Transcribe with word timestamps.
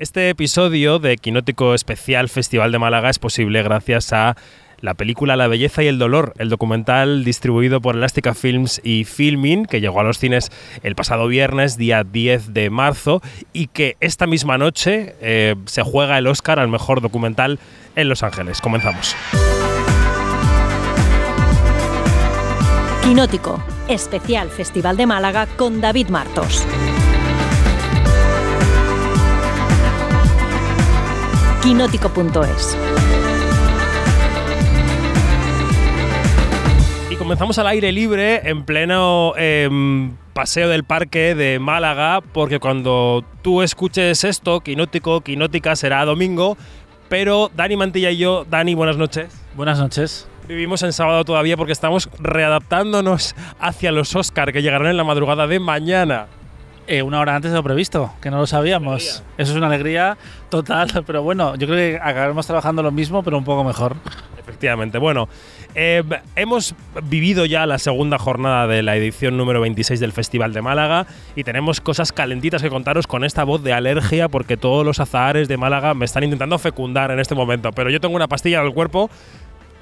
Este 0.00 0.28
episodio 0.28 0.98
de 0.98 1.16
Quinótico 1.18 1.72
Especial 1.72 2.28
Festival 2.28 2.72
de 2.72 2.80
Málaga 2.80 3.10
es 3.10 3.20
posible 3.20 3.62
gracias 3.62 4.12
a 4.12 4.36
la 4.80 4.94
película 4.94 5.36
La 5.36 5.46
belleza 5.46 5.84
y 5.84 5.86
el 5.86 6.00
dolor, 6.00 6.34
el 6.38 6.48
documental 6.48 7.22
distribuido 7.22 7.80
por 7.80 7.94
Elástica 7.94 8.34
Films 8.34 8.80
y 8.82 9.04
Filmin, 9.04 9.66
que 9.66 9.80
llegó 9.80 10.00
a 10.00 10.02
los 10.02 10.18
cines 10.18 10.50
el 10.82 10.96
pasado 10.96 11.28
viernes, 11.28 11.78
día 11.78 12.02
10 12.02 12.52
de 12.52 12.70
marzo, 12.70 13.22
y 13.52 13.68
que 13.68 13.96
esta 14.00 14.26
misma 14.26 14.58
noche 14.58 15.14
eh, 15.20 15.54
se 15.66 15.82
juega 15.82 16.18
el 16.18 16.26
Oscar 16.26 16.58
al 16.58 16.68
mejor 16.68 17.00
documental 17.00 17.60
en 17.94 18.08
Los 18.08 18.24
Ángeles. 18.24 18.60
Comenzamos. 18.60 19.14
Quinótico, 23.04 23.62
especial 23.88 24.50
Festival 24.50 24.96
de 24.96 25.06
Málaga 25.06 25.46
con 25.56 25.80
David 25.80 26.08
Martos. 26.08 26.66
Quinótico.es 31.64 32.76
Y 37.10 37.16
comenzamos 37.16 37.58
al 37.58 37.68
aire 37.68 37.90
libre 37.90 38.46
en 38.50 38.64
pleno 38.64 39.32
em, 39.38 40.14
paseo 40.34 40.68
del 40.68 40.84
parque 40.84 41.34
de 41.34 41.58
Málaga, 41.58 42.20
porque 42.20 42.60
cuando 42.60 43.24
tú 43.40 43.62
escuches 43.62 44.24
esto, 44.24 44.60
Quinótico, 44.60 45.22
Quinótica 45.22 45.74
será 45.74 46.04
domingo, 46.04 46.58
pero 47.08 47.50
Dani 47.56 47.78
Mantilla 47.78 48.10
y 48.10 48.18
yo, 48.18 48.44
Dani, 48.44 48.74
buenas 48.74 48.98
noches. 48.98 49.34
Buenas 49.56 49.78
noches. 49.78 50.28
Vivimos 50.46 50.82
en 50.82 50.92
sábado 50.92 51.24
todavía 51.24 51.56
porque 51.56 51.72
estamos 51.72 52.10
readaptándonos 52.18 53.34
hacia 53.58 53.90
los 53.90 54.14
Oscar 54.14 54.52
que 54.52 54.60
llegarán 54.60 54.88
en 54.88 54.98
la 54.98 55.04
madrugada 55.04 55.46
de 55.46 55.60
mañana. 55.60 56.26
Eh, 56.86 57.02
una 57.02 57.20
hora 57.20 57.34
antes 57.34 57.50
de 57.50 57.56
lo 57.56 57.62
previsto, 57.62 58.12
que 58.20 58.30
no 58.30 58.38
lo 58.38 58.46
sabíamos. 58.46 59.22
Eso 59.38 59.52
es 59.52 59.56
una 59.56 59.68
alegría 59.68 60.18
total, 60.50 61.02
pero 61.06 61.22
bueno, 61.22 61.54
yo 61.56 61.66
creo 61.66 61.78
que 61.78 61.96
acabaremos 61.96 62.46
trabajando 62.46 62.82
lo 62.82 62.90
mismo, 62.90 63.22
pero 63.22 63.38
un 63.38 63.44
poco 63.44 63.64
mejor. 63.64 63.96
Efectivamente. 64.38 64.98
Bueno, 64.98 65.26
eh, 65.74 66.02
hemos 66.36 66.74
vivido 67.04 67.46
ya 67.46 67.64
la 67.64 67.78
segunda 67.78 68.18
jornada 68.18 68.66
de 68.66 68.82
la 68.82 68.94
edición 68.94 69.38
número 69.38 69.62
26 69.62 69.98
del 69.98 70.12
Festival 70.12 70.52
de 70.52 70.60
Málaga 70.60 71.06
y 71.34 71.44
tenemos 71.44 71.80
cosas 71.80 72.12
calentitas 72.12 72.60
que 72.60 72.68
contaros 72.68 73.06
con 73.06 73.24
esta 73.24 73.44
voz 73.44 73.62
de 73.62 73.72
alergia 73.72 74.28
porque 74.28 74.58
todos 74.58 74.84
los 74.84 75.00
azahares 75.00 75.48
de 75.48 75.56
Málaga 75.56 75.94
me 75.94 76.04
están 76.04 76.24
intentando 76.24 76.58
fecundar 76.58 77.10
en 77.10 77.20
este 77.20 77.34
momento. 77.34 77.72
Pero 77.72 77.88
yo 77.88 78.00
tengo 78.00 78.14
una 78.14 78.28
pastilla 78.28 78.60
en 78.60 78.66
el 78.66 78.74
cuerpo 78.74 79.08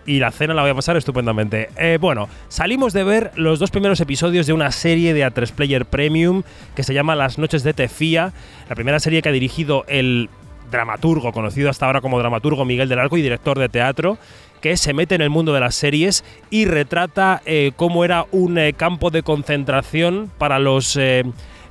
y 0.07 0.19
la 0.19 0.31
cena 0.31 0.55
la 0.55 0.63
voy 0.63 0.71
a 0.71 0.75
pasar 0.75 0.97
estupendamente. 0.97 1.69
Eh, 1.77 1.99
bueno, 2.01 2.29
salimos 2.49 2.93
de 2.93 3.05
ver 3.05 3.33
los 3.37 3.59
dos 3.59 3.71
primeros 3.71 4.01
episodios 4.01 4.47
de 4.47 4.53
una 4.53 4.71
serie 4.73 5.15
de 5.15 5.27
A3 5.27 5.53
Player 5.53 5.87
Premium 5.87 6.43
que 6.75 6.83
se 6.83 6.95
llama 6.95 7.15
Las 7.15 7.39
Noches 7.39 7.63
de 7.63 7.75
Tefía, 7.75 8.33
la 8.69 8.75
primera 8.75 9.01
serie 9.01 9.23
que 9.23 9.29
ha 9.29 9.33
dirigido 9.33 9.85
el 9.89 10.29
dramaturgo, 10.71 11.33
conocido 11.33 11.71
hasta 11.71 11.87
ahora 11.87 12.01
como 12.01 12.19
dramaturgo 12.19 12.65
Miguel 12.65 12.89
del 12.89 12.99
Arco 12.99 13.17
y 13.19 13.23
director 13.23 13.59
de 13.59 13.69
teatro, 13.69 14.19
que 14.61 14.77
se 14.77 14.95
mete 14.95 15.15
en 15.15 15.23
el 15.23 15.31
mundo 15.31 15.53
de 15.53 15.61
las 15.61 15.75
series 15.75 16.25
y 16.51 16.65
retrata 16.65 17.43
eh, 17.45 17.73
cómo 17.77 18.05
era 18.05 18.27
un 18.33 18.59
eh, 18.59 18.73
campo 18.73 19.11
de 19.11 19.23
concentración 19.23 20.31
para 20.39 20.59
los 20.59 20.99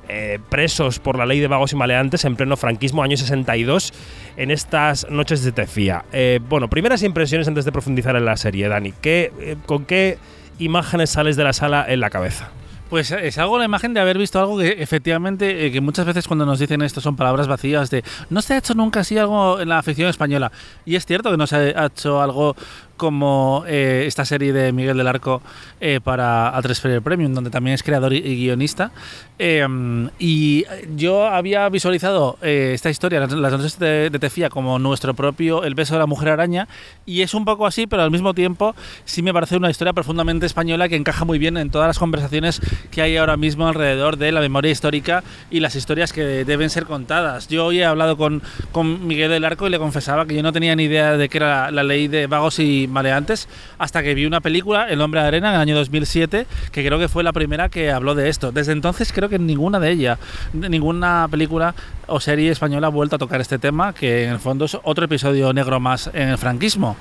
eh, 0.08 0.38
presos 0.48 0.98
por 0.98 1.16
la 1.16 1.26
ley 1.26 1.40
de 1.40 1.46
vagos 1.46 1.72
y 1.72 1.76
maleantes 1.76 2.24
en 2.24 2.36
pleno 2.36 2.56
franquismo, 2.56 3.02
año 3.02 3.16
62, 3.16 3.92
en 4.36 4.50
estas 4.50 5.08
noches 5.08 5.44
de 5.44 5.52
Tefía. 5.52 6.04
Eh, 6.12 6.40
bueno, 6.48 6.68
primeras 6.68 7.02
impresiones 7.02 7.46
antes 7.48 7.64
de 7.64 7.72
profundizar 7.72 8.16
en 8.16 8.24
la 8.24 8.36
serie, 8.36 8.68
Dani. 8.68 8.92
¿Qué, 9.00 9.32
eh, 9.40 9.56
¿Con 9.66 9.84
qué 9.84 10.18
imágenes 10.58 11.10
sales 11.10 11.36
de 11.36 11.44
la 11.44 11.52
sala 11.52 11.84
en 11.88 12.00
la 12.00 12.10
cabeza? 12.10 12.50
Pues 12.90 13.10
es 13.10 13.38
algo 13.38 13.58
la 13.58 13.64
imagen 13.64 13.94
de 13.94 14.00
haber 14.00 14.18
visto 14.18 14.38
algo 14.38 14.58
que 14.58 14.76
efectivamente, 14.82 15.72
que 15.72 15.80
muchas 15.80 16.04
veces 16.04 16.28
cuando 16.28 16.44
nos 16.44 16.58
dicen 16.58 16.82
esto 16.82 17.00
son 17.00 17.16
palabras 17.16 17.48
vacías 17.48 17.88
de 17.88 18.04
no 18.28 18.42
se 18.42 18.52
ha 18.52 18.58
hecho 18.58 18.74
nunca 18.74 19.00
así 19.00 19.16
algo 19.16 19.58
en 19.60 19.70
la 19.70 19.78
afición 19.78 20.10
española. 20.10 20.52
Y 20.84 20.96
es 20.96 21.06
cierto 21.06 21.30
que 21.30 21.38
no 21.38 21.46
se 21.46 21.56
ha 21.56 21.86
hecho 21.86 22.20
algo 22.20 22.54
como 22.96 23.64
eh, 23.66 24.04
esta 24.06 24.24
serie 24.24 24.52
de 24.52 24.72
Miguel 24.72 24.96
del 24.96 25.08
Arco 25.08 25.42
eh, 25.80 26.00
para 26.02 26.52
A3 26.54 27.00
Premium, 27.02 27.34
donde 27.34 27.50
también 27.50 27.74
es 27.74 27.82
creador 27.82 28.12
y, 28.12 28.20
guionista. 28.20 28.92
Em, 29.38 30.08
y 30.18 30.64
yo 30.94 31.26
había 31.26 31.68
visualizado 31.68 32.38
eh, 32.42 32.72
esta 32.74 32.90
historia, 32.90 33.20
las, 33.20 33.52
noches 33.52 33.78
de, 33.78 34.10
Tefía, 34.20 34.50
como 34.50 34.78
nuestro 34.78 35.14
propio 35.14 35.64
El 35.64 35.74
beso 35.74 35.94
de 35.94 36.00
la 36.00 36.06
mujer 36.06 36.28
araña, 36.28 36.68
y 37.06 37.22
es 37.22 37.34
un 37.34 37.44
poco 37.44 37.66
así, 37.66 37.86
pero 37.86 38.02
al 38.02 38.10
mismo 38.10 38.34
tiempo 38.34 38.74
sí 39.04 39.22
me 39.22 39.32
parece 39.32 39.56
una 39.56 39.70
historia 39.70 39.92
profundamente 39.92 40.46
española 40.46 40.88
que 40.88 40.96
encaja 40.96 41.24
muy 41.24 41.38
bien 41.38 41.56
en 41.56 41.70
todas 41.70 41.88
las 41.88 41.98
conversaciones 41.98 42.60
que 42.90 43.02
hay 43.02 43.16
ahora 43.16 43.36
mismo 43.36 43.66
alrededor 43.66 44.16
de 44.16 44.30
la 44.30 44.40
memoria 44.40 44.70
histórica 44.70 45.24
y 45.50 45.60
las 45.60 45.74
historias 45.74 46.12
que 46.12 46.44
deben 46.44 46.70
ser 46.70 46.86
contadas. 46.86 47.48
Yo 47.48 47.66
hoy 47.66 47.80
he 47.80 47.84
hablado 47.84 48.16
con, 48.16 48.42
con 48.70 49.06
Miguel 49.06 49.30
del 49.30 49.44
Arco 49.44 49.66
y 49.66 49.70
le 49.70 49.78
confesaba 49.78 50.26
que 50.26 50.36
yo 50.36 50.42
no 50.42 50.52
tenía 50.52 50.76
ni 50.76 50.84
idea 50.84 51.16
de 51.16 51.28
qué 51.28 51.38
era 51.38 51.70
la 51.70 51.82
ley 51.82 52.06
de 52.06 52.26
vagos 52.26 52.58
y 52.58 52.81
maleantes 52.86 53.48
hasta 53.78 54.02
que 54.02 54.14
vi 54.14 54.26
una 54.26 54.40
película, 54.40 54.88
El 54.88 55.00
hombre 55.00 55.20
de 55.20 55.28
arena, 55.28 55.48
en 55.50 55.54
el 55.56 55.60
año 55.60 55.76
2007, 55.76 56.46
que 56.70 56.86
creo 56.86 56.98
que 56.98 57.08
fue 57.08 57.22
la 57.22 57.32
primera 57.32 57.68
que 57.68 57.90
habló 57.90 58.14
de 58.14 58.28
esto. 58.28 58.52
Desde 58.52 58.72
entonces 58.72 59.12
creo 59.12 59.28
que 59.28 59.38
ninguna 59.38 59.80
de 59.80 59.90
ellas, 59.90 60.18
ninguna 60.52 61.28
película 61.30 61.74
o 62.06 62.20
serie 62.20 62.50
española 62.50 62.88
ha 62.88 62.90
vuelto 62.90 63.16
a 63.16 63.18
tocar 63.18 63.40
este 63.40 63.58
tema, 63.58 63.92
que 63.92 64.24
en 64.24 64.30
el 64.30 64.38
fondo 64.38 64.64
es 64.64 64.76
otro 64.82 65.04
episodio 65.04 65.52
negro 65.52 65.80
más 65.80 66.10
en 66.12 66.28
el 66.28 66.38
franquismo. 66.38 66.96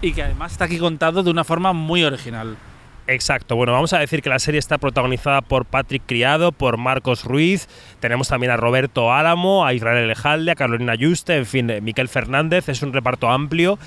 Y 0.00 0.12
que 0.12 0.22
además 0.22 0.52
está 0.52 0.66
aquí 0.66 0.78
contado 0.78 1.22
de 1.22 1.30
una 1.30 1.44
forma 1.44 1.72
muy 1.72 2.04
original. 2.04 2.56
Exacto. 3.08 3.54
Bueno, 3.54 3.72
vamos 3.72 3.92
a 3.92 4.00
decir 4.00 4.20
que 4.20 4.28
la 4.28 4.40
serie 4.40 4.58
está 4.58 4.78
protagonizada 4.78 5.40
por 5.40 5.64
Patrick 5.64 6.02
Criado, 6.06 6.50
por 6.50 6.76
Marcos 6.76 7.24
Ruiz. 7.24 7.68
Tenemos 8.00 8.28
también 8.28 8.50
a 8.50 8.56
Roberto 8.56 9.12
Álamo, 9.12 9.64
a 9.64 9.74
Israel 9.74 10.04
Elejalde, 10.04 10.50
a 10.50 10.56
Carolina 10.56 10.96
Yuste, 10.96 11.36
en 11.36 11.46
fin, 11.46 11.72
Miquel 11.82 12.08
Fernández. 12.08 12.68
Es 12.68 12.82
un 12.82 12.92
reparto 12.92 13.30
amplio. 13.30 13.78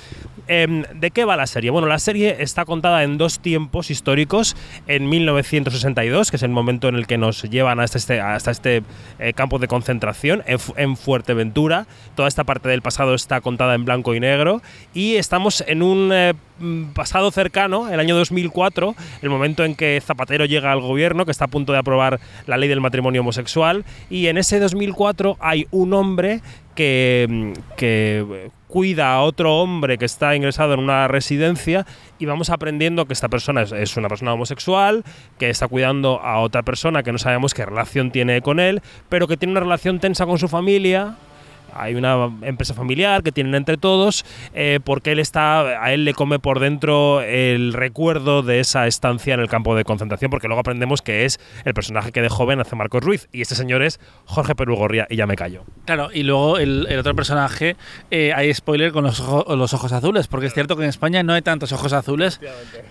Em, 0.48 0.84
¿De 0.94 1.12
qué 1.12 1.26
va 1.26 1.36
la 1.36 1.48
serie? 1.48 1.70
Bueno, 1.70 1.88
la 1.88 2.00
serie 2.00 2.38
está 2.40 2.64
contada 2.64 3.04
en 3.04 3.18
dos 3.18 3.40
tiempos 3.40 3.92
históricos. 3.92 4.56
En 4.88 5.10
1962, 5.10 6.32
que 6.32 6.38
es 6.38 6.44
el 6.44 6.50
momento 6.50 6.88
en 6.88 6.96
el 6.96 7.06
que 7.06 7.18
nos 7.18 7.44
llevan 7.44 7.82
hasta 7.82 7.98
este, 7.98 8.22
este 8.50 8.84
eh, 9.20 9.34
campo 9.34 9.60
de 9.60 9.68
concentración, 9.68 10.44
en, 10.48 10.96
Fuerteventura. 10.96 11.88
Toda 12.16 12.28
esta 12.30 12.46
parte 12.46 12.70
del 12.70 12.82
pasado 12.82 13.14
está 13.16 13.42
contada 13.42 13.76
en 13.76 13.84
blanco 13.84 14.16
y 14.16 14.22
negro. 14.22 14.62
Y 14.94 15.16
estamos 15.16 15.64
en 15.68 15.84
un 15.84 16.12
eh, 16.14 16.34
pasado 16.94 17.32
cercano, 17.32 17.90
el 17.90 18.00
año 18.00 18.16
2004, 18.16 18.96
el 19.22 19.30
momento 19.30 19.64
en 19.66 19.76
que 19.76 20.02
Zapatero 20.04 20.46
llega 20.46 20.72
al 20.72 20.82
gobierno, 20.82 21.26
que 21.26 21.32
está 21.32 21.46
a 21.46 21.50
punto 21.50 21.74
de 21.74 21.80
aprobar 21.80 22.20
la 22.48 22.58
ley 22.58 22.70
del 22.70 22.82
matrimonio 22.82 23.22
homosexual, 23.22 23.86
y 24.10 24.28
en 24.28 24.38
ese 24.38 24.60
2004 24.60 25.38
hay 25.40 25.68
un 25.72 25.94
hombre 25.94 26.42
que, 26.76 27.28
mm, 27.30 27.76
que 27.76 28.50
cuida 28.70 29.14
a 29.14 29.22
otro 29.22 29.58
hombre 29.58 29.98
que 29.98 30.06
está 30.06 30.36
ingresado 30.36 30.76
en 30.76 30.80
una 30.80 31.08
residencia 31.08 31.88
y 32.20 32.26
vamos 32.26 32.52
aprendiendo 32.52 33.06
que 33.06 33.14
esta 33.14 33.28
persona 33.28 33.64
es, 33.64 33.98
una 33.98 34.08
persona 34.08 34.34
homosexual, 34.34 35.04
que 35.40 35.50
está 35.50 35.68
cuidando 35.68 36.22
a 36.22 36.40
otra 36.40 36.62
persona 36.62 37.02
que 37.02 37.12
no 37.12 37.18
sabemos 37.18 37.56
qué 37.56 37.66
relación 37.66 38.12
tiene 38.12 38.42
con 38.42 38.60
él, 38.60 38.82
pero 39.10 39.28
que 39.28 39.38
tiene 39.38 39.54
una 39.54 39.62
relación 39.62 40.00
tensa 40.00 40.28
con 40.28 40.38
su 40.38 40.48
familia 40.48 41.16
hay 41.74 41.96
una 41.96 42.30
empresa 42.42 42.74
familiar 42.74 43.24
que 43.24 43.32
tienen 43.32 43.56
entre 43.56 43.78
todos, 43.78 44.26
eh, 44.54 44.80
porque 44.84 45.12
él 45.12 45.20
está, 45.20 45.84
a 45.84 45.94
él 45.94 46.06
le 46.06 46.14
come 46.14 46.40
por 46.40 46.60
dentro 46.60 47.22
el 47.22 47.74
recuerdo 47.74 48.42
de 48.42 48.60
esa 48.60 48.88
estancia 48.88 49.34
en 49.34 49.40
el 49.40 49.48
campo 49.48 49.76
de 49.76 49.84
concentración, 49.84 50.32
porque 50.32 50.48
luego 50.48 50.62
aprendemos 50.62 51.02
que 51.02 51.26
es 51.26 51.40
el 51.66 51.74
personaje 51.74 52.12
que 52.12 52.22
de 52.22 52.30
joven 52.30 52.60
hace 52.60 52.76
Marcos 52.76 53.04
Ruiz, 53.04 53.28
y 53.32 53.42
este 53.42 53.56
señor 53.56 53.82
es 53.82 54.00
Jorge 54.26 54.56
Perugorria, 54.56 55.08
y 55.10 55.16
ya 55.16 55.28
me 55.28 55.36
callo. 55.36 55.64
Claro, 55.86 56.10
y 56.14 56.24
luego 56.24 56.58
el, 56.58 56.88
otro 56.98 57.16
personaje, 57.16 57.76
eh, 58.12 58.34
hay 58.36 58.54
spoiler 58.54 58.92
con 58.92 59.04
los, 59.04 59.20
los, 59.20 59.74
ojos 59.74 59.92
azules, 59.92 60.28
porque 60.28 60.48
es 60.48 60.54
cierto 60.54 60.76
que 60.76 60.84
en 60.84 60.90
España 60.90 61.24
no 61.24 61.34
hay 61.34 61.42
tantos 61.42 61.72
ojos 61.72 61.94
azules 61.94 62.40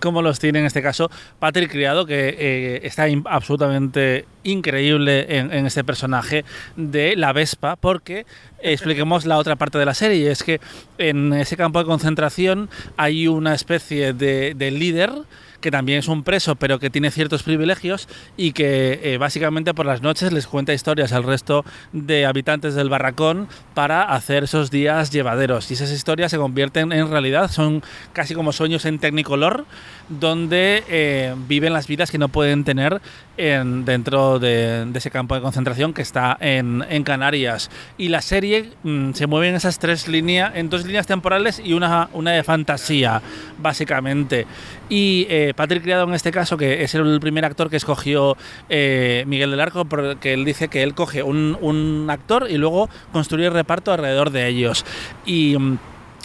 como 0.00 0.22
los 0.22 0.38
tiene 0.38 0.60
en 0.60 0.66
este 0.66 0.82
caso 0.82 1.10
Patrick 1.38 1.70
Criado, 1.70 2.06
que 2.06 2.36
eh, 2.38 2.80
está 2.84 3.06
absolutamente 3.26 4.24
increíble 4.44 5.38
en, 5.38 5.52
en 5.52 5.66
este 5.66 5.84
personaje 5.84 6.44
de 6.76 7.16
la 7.16 7.32
Vespa, 7.32 7.76
porque 7.76 8.26
expliquemos 8.60 9.26
la 9.26 9.38
otra 9.38 9.56
parte 9.56 9.78
de 9.78 9.84
la 9.84 9.94
serie, 9.94 10.31
es 10.31 10.43
que 10.43 10.60
en 10.99 11.32
ese 11.32 11.56
campo 11.56 11.78
de 11.78 11.84
concentración 11.84 12.69
hay 12.96 13.28
una 13.28 13.55
especie 13.55 14.12
de, 14.12 14.55
de 14.55 14.70
líder 14.70 15.12
que 15.60 15.70
también 15.70 15.99
es 15.99 16.08
un 16.08 16.22
preso, 16.22 16.56
pero 16.56 16.78
que 16.78 16.90
tiene 16.90 17.10
ciertos 17.10 17.43
privilegios 17.43 18.08
y 18.37 18.52
que 18.52 19.00
eh, 19.02 19.19
básicamente 19.19 19.75
por 19.75 19.87
las 19.87 20.02
noches 20.02 20.32
les 20.32 20.46
cuenta 20.46 20.72
historias 20.72 21.12
al 21.12 21.25
resto 21.25 21.64
de 21.93 22.26
habitantes 22.26 22.75
del 22.75 22.88
barracón 22.88 23.49
para 23.75 24.02
hacer 24.02 24.44
esos 24.44 24.70
días 24.70 25.10
llevaderos. 25.10 25.70
Y 25.70 25.75
esas 25.75 25.90
historias 25.90 26.31
se 26.31 26.38
convierten 26.38 26.93
en 26.93 27.10
realidad, 27.10 27.50
son 27.50 27.82
casi 28.12 28.34
como 28.34 28.52
sueños 28.52 28.84
en 28.84 28.99
Technicolor, 28.99 29.66
donde 30.08 30.84
eh, 30.88 31.34
viven 31.49 31.72
las 31.72 31.87
vidas 31.87 32.10
que 32.10 32.19
no 32.19 32.28
pueden 32.28 32.64
tener 32.64 33.00
en, 33.37 33.84
dentro 33.84 34.38
de, 34.38 34.90
ese 34.94 35.10
campo 35.10 35.34
de 35.34 35.40
concentración 35.40 35.93
que 35.93 36.02
está 36.02 36.37
en, 36.40 36.84
Canarias. 37.05 37.70
Y 37.96 38.08
la 38.08 38.20
serie 38.20 38.72
mm, 38.82 39.12
se 39.12 39.26
mueve 39.26 39.49
en 39.49 39.55
esas 39.55 39.78
tres 39.78 40.08
líneas, 40.08 40.52
en 40.56 40.69
dos 40.69 40.84
líneas 40.84 41.06
temporales 41.06 41.60
y 41.64 41.72
una, 41.72 42.08
una 42.12 42.32
de 42.32 42.43
fantasía, 42.43 43.22
básicamente. 43.58 44.46
Y 44.88 45.26
eh, 45.31 45.47
Patrick 45.54 45.82
Criado 45.82 46.04
en 46.04 46.14
este 46.14 46.30
caso, 46.30 46.56
que 46.56 46.82
es 46.82 46.94
el 46.94 47.20
primer 47.20 47.44
actor 47.44 47.70
que 47.70 47.76
escogió 47.76 48.36
eh, 48.68 49.24
Miguel 49.26 49.50
del 49.50 49.60
Arco, 49.60 49.84
porque 49.84 50.32
él 50.32 50.44
dice 50.44 50.68
que 50.68 50.82
él 50.82 50.94
coge 50.94 51.22
un, 51.22 52.06
actor 52.10 52.46
y 52.50 52.56
luego 52.56 52.88
construye 53.12 53.46
el 53.46 53.52
reparto 53.52 53.92
alrededor 53.92 54.30
de 54.30 54.48
ellos. 54.48 54.84
Y 55.26 55.56
mm, 55.58 55.78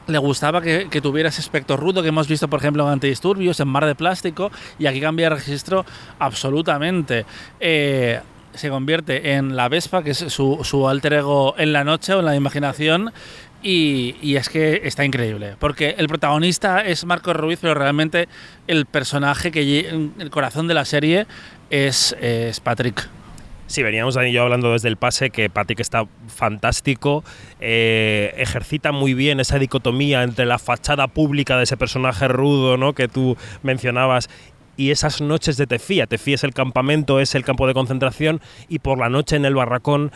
le 0.08 0.18
gustaba 0.18 0.62
que, 0.62 0.88
tuviera 1.02 1.30
ese 1.30 1.42
aspecto 1.42 1.78
rudo 1.78 2.02
que 2.02 2.10
hemos 2.10 2.28
visto, 2.28 2.48
por 2.48 2.60
ejemplo, 2.60 2.84
en 2.84 2.94
Antidisturbios, 2.94 3.60
en 3.60 3.68
Mar 3.68 3.86
de 3.86 3.96
Plástico, 3.96 4.52
y 4.80 4.86
aquí 4.86 5.00
cambia 5.00 5.28
el 5.28 5.36
registro 5.36 5.86
absolutamente. 6.20 7.26
Eh, 7.60 8.20
se 8.54 8.70
convierte 8.70 9.34
en 9.34 9.56
la 9.56 9.70
Vespa, 9.70 10.04
que 10.04 10.12
es 10.12 10.18
su, 10.18 10.88
alter 10.88 11.14
ego 11.14 11.56
en 11.58 11.74
la 11.74 11.84
noche 11.84 12.14
o 12.14 12.20
en 12.20 12.26
la 12.26 12.36
imaginación. 12.36 13.12
Y, 13.64 14.36
es 14.36 14.50
que 14.50 14.82
está 14.84 15.06
increíble, 15.06 15.56
porque 15.58 15.96
el 15.98 16.08
protagonista 16.08 16.82
es 16.82 17.06
Marco 17.06 17.34
Ruiz, 17.34 17.60
pero 17.62 17.74
realmente 17.74 18.28
el 18.68 18.86
personaje 18.86 19.52
que 19.52 20.12
el 20.20 20.30
corazón 20.30 20.68
de 20.68 20.74
la 20.74 20.84
serie 20.84 21.28
es, 21.70 22.14
es 22.20 22.60
Patrick. 22.60 23.10
Sí, 23.68 23.82
veníamos 23.82 24.16
Dani 24.16 24.30
y 24.30 24.34
yo 24.34 24.44
hablando 24.44 24.74
desde 24.74 24.90
el 24.90 24.98
pase 24.98 25.30
que 25.30 25.50
Patrick 25.50 25.80
está 25.80 26.06
fantástico, 26.28 27.24
eh, 27.60 28.34
ejercita 28.38 28.92
muy 28.92 29.14
bien 29.14 29.40
esa 29.40 29.58
dicotomía 29.58 30.24
entre 30.24 30.46
la 30.46 30.60
fachada 30.60 31.08
pública 31.08 31.58
de 31.58 31.64
ese 31.64 31.78
personaje 31.78 32.28
rudo 32.28 32.78
¿no? 32.78 32.94
que 32.94 33.08
tú 33.08 33.38
mencionabas 33.64 34.30
y 34.76 34.92
esas 34.92 35.22
noches 35.22 35.58
de 35.58 35.66
Tefía. 35.66 36.08
Tefía 36.08 36.36
es 36.36 36.44
el 36.44 36.54
campamento, 36.54 37.20
es 37.20 37.36
el 37.36 37.44
campo 37.44 37.66
de 37.66 37.74
concentración 37.74 38.42
y 38.68 38.80
por 38.80 39.00
la 39.00 39.10
noche 39.10 39.38
en 39.38 39.46
el 39.46 39.56
barracón 39.56 40.12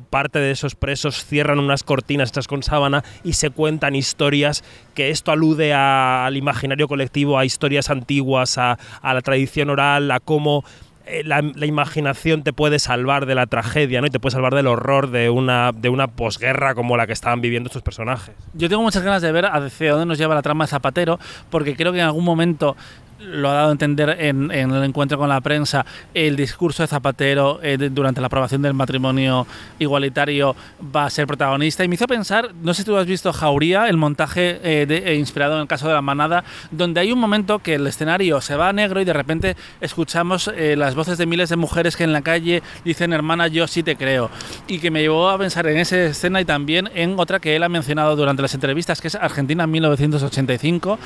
parte 0.00 0.38
de 0.38 0.50
esos 0.50 0.74
presos 0.74 1.24
cierran 1.24 1.58
unas 1.58 1.82
cortinas 1.82 2.28
estas 2.28 2.48
con 2.48 2.62
sábana 2.62 3.04
y 3.24 3.34
se 3.34 3.50
cuentan 3.50 3.94
historias 3.94 4.64
que 4.94 5.10
esto 5.10 5.32
alude 5.32 5.74
al 5.74 6.36
imaginario 6.36 6.88
colectivo, 6.88 7.38
a 7.38 7.44
historias 7.44 7.90
antiguas, 7.90 8.58
a, 8.58 8.78
la 9.02 9.20
tradición 9.22 9.70
oral, 9.70 10.10
a 10.10 10.20
cómo 10.20 10.64
eh, 11.06 11.22
la, 11.24 11.42
la, 11.42 11.66
imaginación 11.66 12.42
te 12.42 12.52
puede 12.52 12.78
salvar 12.78 13.26
de 13.26 13.34
la 13.34 13.46
tragedia, 13.46 14.00
¿no? 14.00 14.06
Y 14.06 14.10
te 14.10 14.20
puede 14.20 14.32
salvar 14.32 14.54
del 14.54 14.66
horror 14.66 15.10
de 15.10 15.30
una, 15.30 15.72
de 15.72 15.88
una 15.88 16.08
posguerra 16.08 16.74
como 16.74 16.96
la 16.96 17.06
que 17.06 17.12
estaban 17.12 17.40
viviendo 17.40 17.68
estos 17.68 17.82
personajes. 17.82 18.34
Yo 18.54 18.68
tengo 18.68 18.82
muchas 18.82 19.02
ganas 19.02 19.22
de 19.22 19.32
ver 19.32 19.46
hacia 19.46 19.92
dónde 19.92 20.06
nos 20.06 20.18
lleva 20.18 20.34
la 20.34 20.42
trama 20.42 20.64
de 20.64 20.68
Zapatero, 20.68 21.18
porque 21.50 21.74
creo 21.74 21.92
que 21.92 21.98
en 21.98 22.06
algún 22.06 22.24
momento 22.24 22.76
lo 23.20 23.50
ha 23.50 23.54
dado 23.54 23.68
a 23.68 23.72
entender 23.72 24.16
en, 24.18 24.50
el 24.50 24.84
encuentro 24.84 25.18
con 25.18 25.28
la 25.28 25.40
prensa, 25.40 25.84
el 26.14 26.36
discurso 26.36 26.82
de 26.82 26.86
Zapatero 26.86 27.60
eh, 27.62 27.76
durante 27.90 28.20
la 28.20 28.28
aprobación 28.28 28.62
del 28.62 28.74
matrimonio 28.74 29.46
igualitario 29.78 30.56
va 30.94 31.06
a 31.06 31.10
ser 31.10 31.26
protagonista. 31.26 31.84
Y 31.84 31.88
me 31.88 31.94
hizo 31.94 32.06
pensar, 32.06 32.50
no 32.62 32.74
sé 32.74 32.82
si 32.82 32.86
tú 32.86 32.96
has 32.96 33.06
visto 33.06 33.32
Jauría, 33.32 33.88
el 33.88 33.96
montaje 33.96 34.60
eh, 34.62 34.86
de, 34.86 35.12
eh, 35.12 35.14
inspirado 35.16 35.56
en 35.56 35.62
el 35.62 35.68
caso 35.68 35.88
de 35.88 35.94
la 35.94 36.02
manada, 36.02 36.44
donde 36.70 37.00
hay 37.00 37.12
un 37.12 37.18
momento 37.18 37.58
que 37.58 37.74
el 37.74 37.86
escenario 37.86 38.40
se 38.40 38.56
va 38.56 38.68
a 38.68 38.72
negro 38.72 39.00
y 39.00 39.04
de 39.04 39.12
repente 39.12 39.56
escuchamos 39.80 40.50
las 40.56 40.94
voces 40.94 41.18
de 41.18 41.26
miles 41.26 41.48
de 41.48 41.56
mujeres 41.56 41.96
que 41.96 42.04
en 42.04 42.12
la 42.12 42.22
calle 42.22 42.62
dicen, 42.84 43.12
hermana, 43.12 43.48
yo 43.48 43.66
sí 43.66 43.82
te 43.82 43.96
creo. 43.96 44.30
Y 44.66 44.78
que 44.78 44.90
me 44.90 45.00
llevó 45.00 45.28
a 45.28 45.38
pensar 45.38 45.66
en 45.66 45.78
esa 45.78 45.96
escena 45.96 46.40
y 46.40 46.44
también 46.44 46.88
en 46.94 47.18
otra 47.18 47.40
que 47.40 47.56
él 47.56 47.62
ha 47.62 47.68
mencionado 47.68 48.16
durante 48.16 48.42
las 48.42 48.54
entrevistas, 48.54 49.00
que 49.00 49.08
es 49.08 49.14
Argentina 49.14 49.66
1985 49.66 50.98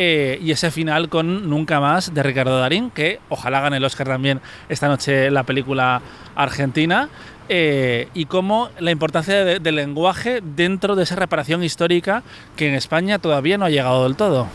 eh, 0.00 0.38
y 0.40 0.52
ese 0.52 0.70
final 0.70 1.08
con 1.08 1.50
Nunca 1.50 1.80
más 1.80 2.14
de 2.14 2.22
Ricardo 2.22 2.56
Darín, 2.60 2.92
que 2.92 3.18
ojalá 3.28 3.60
gane 3.60 3.78
el 3.78 3.84
Oscar 3.84 4.06
también 4.06 4.40
esta 4.68 4.86
noche 4.86 5.28
la 5.28 5.42
película 5.42 6.00
argentina. 6.36 7.08
Eh, 7.48 8.08
y 8.14 8.26
cómo 8.26 8.68
la 8.78 8.92
importancia 8.92 9.44
de, 9.44 9.58
del 9.58 9.74
lenguaje 9.74 10.40
dentro 10.40 10.94
de 10.94 11.02
esa 11.02 11.16
reparación 11.16 11.64
histórica 11.64 12.22
que 12.56 12.68
en 12.68 12.74
España 12.74 13.18
todavía 13.18 13.58
no 13.58 13.64
ha 13.64 13.70
llegado 13.70 14.04
del 14.04 14.14
todo. 14.14 14.46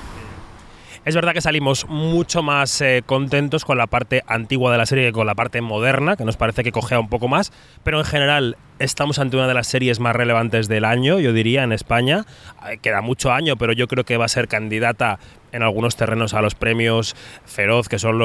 Es 1.05 1.15
verdad 1.15 1.33
que 1.33 1.41
salimos 1.41 1.85
mucho 1.89 2.43
más 2.43 2.79
eh, 2.79 3.03
contentos 3.05 3.65
con 3.65 3.77
la 3.77 3.87
parte 3.87 4.23
antigua 4.25 4.71
de 4.71 4.77
la 4.77 4.85
serie 4.85 5.07
que 5.07 5.11
con 5.11 5.27
la 5.27 5.35
parte 5.35 5.59
moderna, 5.59 6.15
que 6.15 6.23
nos 6.23 6.37
parece 6.37 6.63
que 6.63 6.71
cogea 6.71 6.97
un 6.97 7.09
poco 7.09 7.27
más, 7.27 7.51
pero 7.83 7.99
en 7.99 8.05
general 8.05 8.55
estamos 8.79 9.19
ante 9.19 9.35
una 9.35 9.49
de 9.49 9.53
las 9.53 9.67
series 9.67 9.99
más 9.99 10.15
relevantes 10.15 10.69
del 10.69 10.85
año, 10.85 11.19
yo 11.19 11.33
diría, 11.33 11.63
en 11.63 11.73
España. 11.73 12.25
Eh, 12.69 12.77
queda 12.81 13.01
mucho 13.01 13.33
año, 13.33 13.57
pero 13.57 13.73
yo 13.73 13.89
creo 13.89 14.05
que 14.05 14.15
va 14.15 14.23
a 14.23 14.29
ser 14.29 14.47
candidata 14.47 15.19
en 15.51 15.61
algunos 15.61 15.97
terrenos 15.97 16.33
a 16.33 16.41
los 16.41 16.55
premios 16.55 17.17
Feroz, 17.45 17.89
que 17.89 17.99
son, 17.99 18.17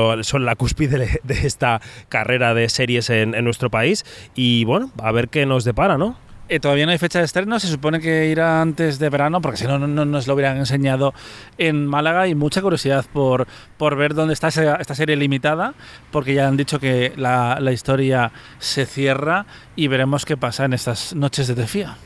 la 0.45 0.55
cúspide 0.55 1.21
de, 1.25 1.35
esta 1.47 1.81
carrera 2.09 2.55
de 2.55 2.69
series 2.69 3.11
en 3.11 3.43
nuestro 3.43 3.71
país. 3.71 4.07
Y 4.37 4.65
bueno, 4.65 4.93
a 5.03 5.11
ver 5.11 5.29
qué 5.29 5.47
nos 5.47 5.65
depara, 5.65 5.99
¿no? 5.99 6.17
Eh, 6.51 6.61
todavía 6.61 6.87
no 6.87 6.93
hay 6.93 6.99
fecha 6.99 7.19
de 7.19 7.27
estreno, 7.27 7.61
se 7.61 7.69
supone 7.69 8.01
que 8.01 8.27
irá 8.29 8.63
antes 8.63 8.99
de 8.99 9.11
verano, 9.11 9.43
porque 9.43 9.59
si 9.59 9.67
no, 9.67 9.79
no, 9.79 9.87
no 9.87 10.07
nos 10.07 10.27
lo 10.27 10.33
hubieran 10.33 10.57
enseñado 10.57 11.13
en 11.59 11.87
Málaga 11.87 12.27
y 12.27 12.35
mucha 12.35 12.63
curiosidad 12.63 13.05
por, 13.13 13.47
por 13.77 13.97
ver 13.97 14.15
dónde 14.15 14.33
está 14.33 14.49
esa, 14.49 14.77
esta 14.77 14.95
serie 14.95 15.17
limitada, 15.17 15.75
porque 16.11 16.33
ya 16.33 16.49
han 16.49 16.57
dicho 16.57 16.81
que 16.81 17.13
la, 17.17 17.59
la, 17.61 17.73
historia 17.73 18.33
se 18.59 18.87
cierra 18.87 19.45
y 19.77 19.89
veremos 19.89 20.25
qué 20.25 20.39
pasa 20.39 20.65
en 20.65 20.73
estas 20.73 21.15
noches 21.15 21.49
de 21.49 21.55
Tefía. 21.55 21.99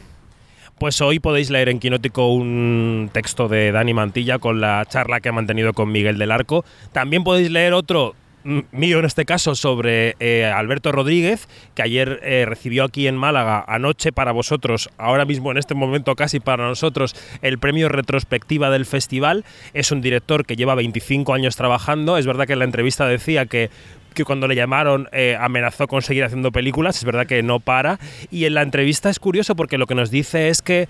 Pues 0.76 1.00
hoy 1.00 1.20
podéis 1.20 1.48
leer 1.48 1.68
en 1.68 1.78
Quinótico 1.78 2.32
un 2.32 3.10
texto 3.12 3.46
de 3.46 3.70
Dani 3.70 3.94
Mantilla 3.94 4.40
con 4.40 4.60
la 4.60 4.84
charla 4.86 5.20
que 5.20 5.28
ha 5.28 5.32
mantenido 5.32 5.72
con 5.72 5.92
Miguel 5.92 6.18
del 6.18 6.32
Arco. 6.32 6.64
También 6.90 7.22
podéis 7.22 7.52
leer 7.52 7.74
otro 7.74 8.16
mío 8.44 8.98
en 8.98 9.04
este 9.04 9.24
caso 9.24 9.54
sobre 9.54 10.16
eh, 10.20 10.44
Alberto 10.44 10.92
Rodríguez, 10.92 11.48
que 11.74 11.82
ayer 11.82 12.20
eh, 12.22 12.44
recibió 12.46 12.84
aquí 12.84 13.06
en 13.06 13.16
Málaga, 13.16 13.64
anoche 13.66 14.12
para 14.12 14.32
vosotros, 14.32 14.90
ahora 14.98 15.24
mismo 15.24 15.50
en 15.50 15.58
este 15.58 15.74
momento 15.74 16.14
casi 16.14 16.40
para 16.40 16.66
nosotros, 16.66 17.14
el 17.42 17.58
premio 17.58 17.88
retrospectiva 17.88 18.70
del 18.70 18.86
festival. 18.86 19.44
Es 19.74 19.92
un 19.92 20.00
director 20.00 20.44
que 20.44 20.56
lleva 20.56 20.74
25 20.74 21.34
años 21.34 21.56
trabajando. 21.56 22.16
Es 22.16 22.26
verdad 22.26 22.46
que 22.46 22.54
en 22.54 22.60
la 22.60 22.64
entrevista 22.64 23.06
decía 23.06 23.46
que 23.46 23.70
que 24.12 24.26
cuando 24.26 24.46
le 24.46 24.54
llamaron 24.54 25.08
eh, 25.12 25.38
amenazó 25.40 25.88
con 25.88 26.02
seguir 26.02 26.22
haciendo 26.22 26.52
películas, 26.52 26.98
es 26.98 27.04
verdad 27.04 27.26
que 27.26 27.42
no 27.42 27.60
para. 27.60 27.98
Y 28.30 28.44
en 28.44 28.52
la 28.52 28.60
entrevista 28.60 29.08
es 29.08 29.18
curioso 29.18 29.56
porque 29.56 29.78
lo 29.78 29.86
que 29.86 29.94
nos 29.94 30.10
dice 30.10 30.50
es 30.50 30.60
que 30.60 30.86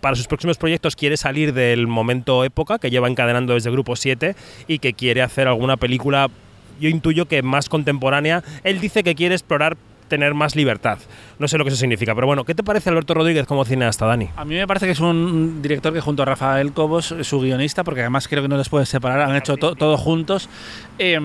para 0.00 0.16
sus 0.16 0.26
próximos 0.26 0.58
proyectos 0.58 0.96
quiere 0.96 1.16
salir 1.16 1.54
del 1.54 1.86
momento 1.86 2.42
época 2.42 2.80
que 2.80 2.90
lleva 2.90 3.06
encadenando 3.06 3.54
desde 3.54 3.70
Grupo 3.70 3.94
7 3.94 4.34
y 4.66 4.80
que 4.80 4.94
quiere 4.94 5.22
hacer 5.22 5.46
alguna 5.46 5.76
película 5.76 6.28
yo 6.80 6.88
intuyo 6.88 7.26
que 7.26 7.42
más 7.42 7.68
contemporánea. 7.68 8.42
Él 8.62 8.80
dice 8.80 9.02
que 9.02 9.14
quiere 9.14 9.34
explorar 9.34 9.76
tener 10.08 10.34
más 10.34 10.56
libertad. 10.56 10.98
No 11.38 11.48
sé 11.48 11.58
lo 11.58 11.64
que 11.64 11.70
eso 11.70 11.78
significa, 11.78 12.14
pero 12.14 12.26
bueno, 12.26 12.44
¿qué 12.44 12.54
te 12.54 12.62
parece 12.62 12.90
Alberto 12.90 13.14
Rodríguez 13.14 13.46
como 13.46 13.64
cineasta, 13.64 14.06
Dani? 14.06 14.28
A 14.36 14.44
mí 14.44 14.54
me 14.54 14.66
parece 14.66 14.86
que 14.86 14.92
es 14.92 15.00
un 15.00 15.62
director 15.62 15.92
que 15.92 16.00
junto 16.00 16.22
a 16.22 16.26
Rafael 16.26 16.72
Cobos, 16.72 17.14
su 17.22 17.40
guionista, 17.40 17.82
porque 17.82 18.00
además 18.00 18.28
creo 18.28 18.42
que 18.42 18.48
no 18.48 18.56
les 18.56 18.68
pueden 18.68 18.86
separar, 18.86 19.20
han 19.20 19.34
hecho 19.34 19.56
to 19.56 19.74
todo 19.74 19.96
juntos, 19.96 20.48
eh, 20.98 21.18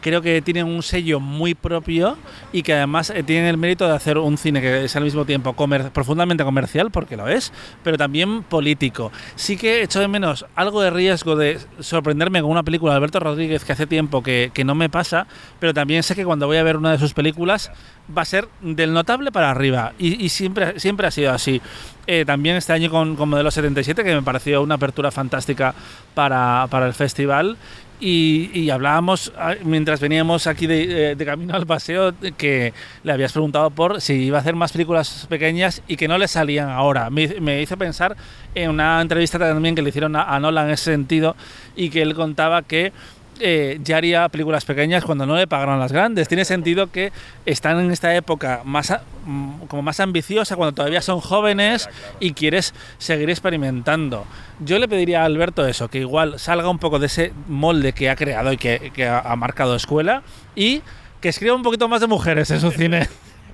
creo 0.00 0.22
que 0.22 0.40
tienen 0.42 0.66
un 0.66 0.82
sello 0.82 1.18
muy 1.18 1.54
propio 1.54 2.16
y 2.52 2.62
que 2.62 2.74
además 2.74 3.10
eh, 3.10 3.22
tienen 3.22 3.46
el 3.46 3.56
mérito 3.56 3.86
de 3.86 3.94
hacer 3.94 4.18
un 4.18 4.38
cine 4.38 4.60
que 4.60 4.84
es 4.84 4.94
al 4.94 5.02
mismo 5.02 5.24
tiempo 5.24 5.54
profundamente 5.92 6.44
comercial, 6.44 6.90
porque 6.90 7.16
lo 7.16 7.26
es, 7.26 7.52
pero 7.82 7.98
también 7.98 8.42
político. 8.44 9.10
Sí 9.34 9.56
que 9.56 9.82
echo 9.82 9.98
de 9.98 10.08
menos 10.08 10.46
algo 10.54 10.80
de 10.80 10.90
riesgo 10.90 11.34
de 11.34 11.58
sorprenderme 11.80 12.40
con 12.42 12.50
una 12.50 12.62
película 12.62 12.92
de 12.92 12.96
Alberto 12.98 13.18
Rodríguez 13.18 13.64
que 13.64 13.72
hace 13.72 13.86
tiempo 13.86 14.22
que 14.22 14.52
no 14.64 14.74
me 14.74 14.88
pasa, 14.88 15.26
pero 15.58 15.74
también 15.74 16.02
sé 16.02 16.14
que 16.14 16.24
cuando 16.24 16.46
voy 16.46 16.58
a 16.58 16.62
ver 16.62 16.76
una 16.76 16.92
de 16.92 16.98
sus 16.98 17.14
películas 17.14 17.72
va 18.16 18.22
a 18.22 18.24
ser 18.24 18.48
del 18.60 18.92
notable 18.92 19.32
para 19.32 19.50
arriba 19.50 19.92
y, 19.98 20.24
y 20.24 20.28
siempre, 20.28 20.78
siempre 20.78 21.06
ha 21.06 21.10
sido 21.10 21.32
así. 21.32 21.60
Eh, 22.06 22.24
también 22.24 22.56
este 22.56 22.72
año 22.72 22.90
con, 22.90 23.14
con, 23.14 23.28
Modelo 23.28 23.50
77, 23.50 24.02
que 24.02 24.14
me 24.14 24.22
pareció 24.22 24.62
una 24.62 24.74
apertura 24.74 25.10
fantástica 25.10 25.74
para, 26.14 26.66
para 26.70 26.86
el 26.86 26.94
festival. 26.94 27.56
Y, 28.02 28.50
y, 28.54 28.70
hablábamos 28.70 29.30
mientras 29.62 30.00
veníamos 30.00 30.46
aquí 30.46 30.66
de, 30.66 31.14
de, 31.14 31.24
camino 31.26 31.54
al 31.54 31.66
paseo 31.66 32.14
que 32.38 32.72
le 33.04 33.12
habías 33.12 33.32
preguntado 33.32 33.68
por 33.68 34.00
si 34.00 34.14
iba 34.14 34.38
a 34.38 34.40
hacer 34.40 34.56
más 34.56 34.72
películas 34.72 35.26
pequeñas 35.28 35.82
y 35.86 35.96
que 35.96 36.08
no 36.08 36.16
le 36.16 36.26
salían 36.26 36.70
ahora. 36.70 37.10
Me, 37.10 37.28
me 37.40 37.60
hizo 37.60 37.76
pensar 37.76 38.16
en 38.54 38.70
una 38.70 39.02
entrevista 39.02 39.38
también 39.38 39.74
que 39.74 39.82
le 39.82 39.90
hicieron 39.90 40.16
a, 40.16 40.22
a 40.22 40.40
Nolan 40.40 40.68
en 40.68 40.72
ese 40.72 40.92
sentido 40.92 41.36
y 41.76 41.90
que 41.90 42.00
él 42.00 42.14
contaba 42.14 42.62
que 42.62 42.92
eh, 43.40 43.78
ya 43.82 43.96
haría 43.96 44.28
películas 44.28 44.64
pequeñas 44.64 45.04
cuando 45.04 45.26
no 45.26 45.36
le 45.36 45.46
pagaron 45.46 45.78
las 45.80 45.92
grandes. 45.92 46.28
Tiene 46.28 46.44
sentido 46.44 46.90
que 46.90 47.12
están 47.46 47.80
en 47.80 47.90
esta 47.90 48.14
época 48.14 48.62
más, 48.64 48.92
como 49.68 49.82
más 49.82 50.00
ambiciosa, 50.00 50.56
cuando 50.56 50.74
todavía 50.74 51.00
son 51.00 51.20
jóvenes 51.20 51.88
y 52.20 52.32
quieres 52.32 52.74
seguir 52.98 53.30
experimentando. 53.30 54.26
Yo 54.60 54.78
le 54.78 54.88
pediría 54.88 55.22
a 55.22 55.24
Alberto 55.24 55.66
eso, 55.66 55.88
que 55.88 55.98
igual 55.98 56.38
salga 56.38 56.68
un 56.68 56.78
poco 56.78 56.98
de 56.98 57.06
ese 57.06 57.32
molde 57.48 57.92
que 57.92 58.10
ha 58.10 58.16
creado 58.16 58.52
y 58.52 58.56
que, 58.56 58.92
que 58.94 59.08
ha 59.08 59.34
marcado 59.36 59.74
escuela 59.74 60.22
y 60.54 60.82
que 61.20 61.28
escriba 61.28 61.54
un 61.54 61.62
poquito 61.62 61.88
más 61.88 62.00
de 62.00 62.06
mujeres 62.06 62.50
en 62.50 62.60
su 62.60 62.70
cine. 62.70 63.08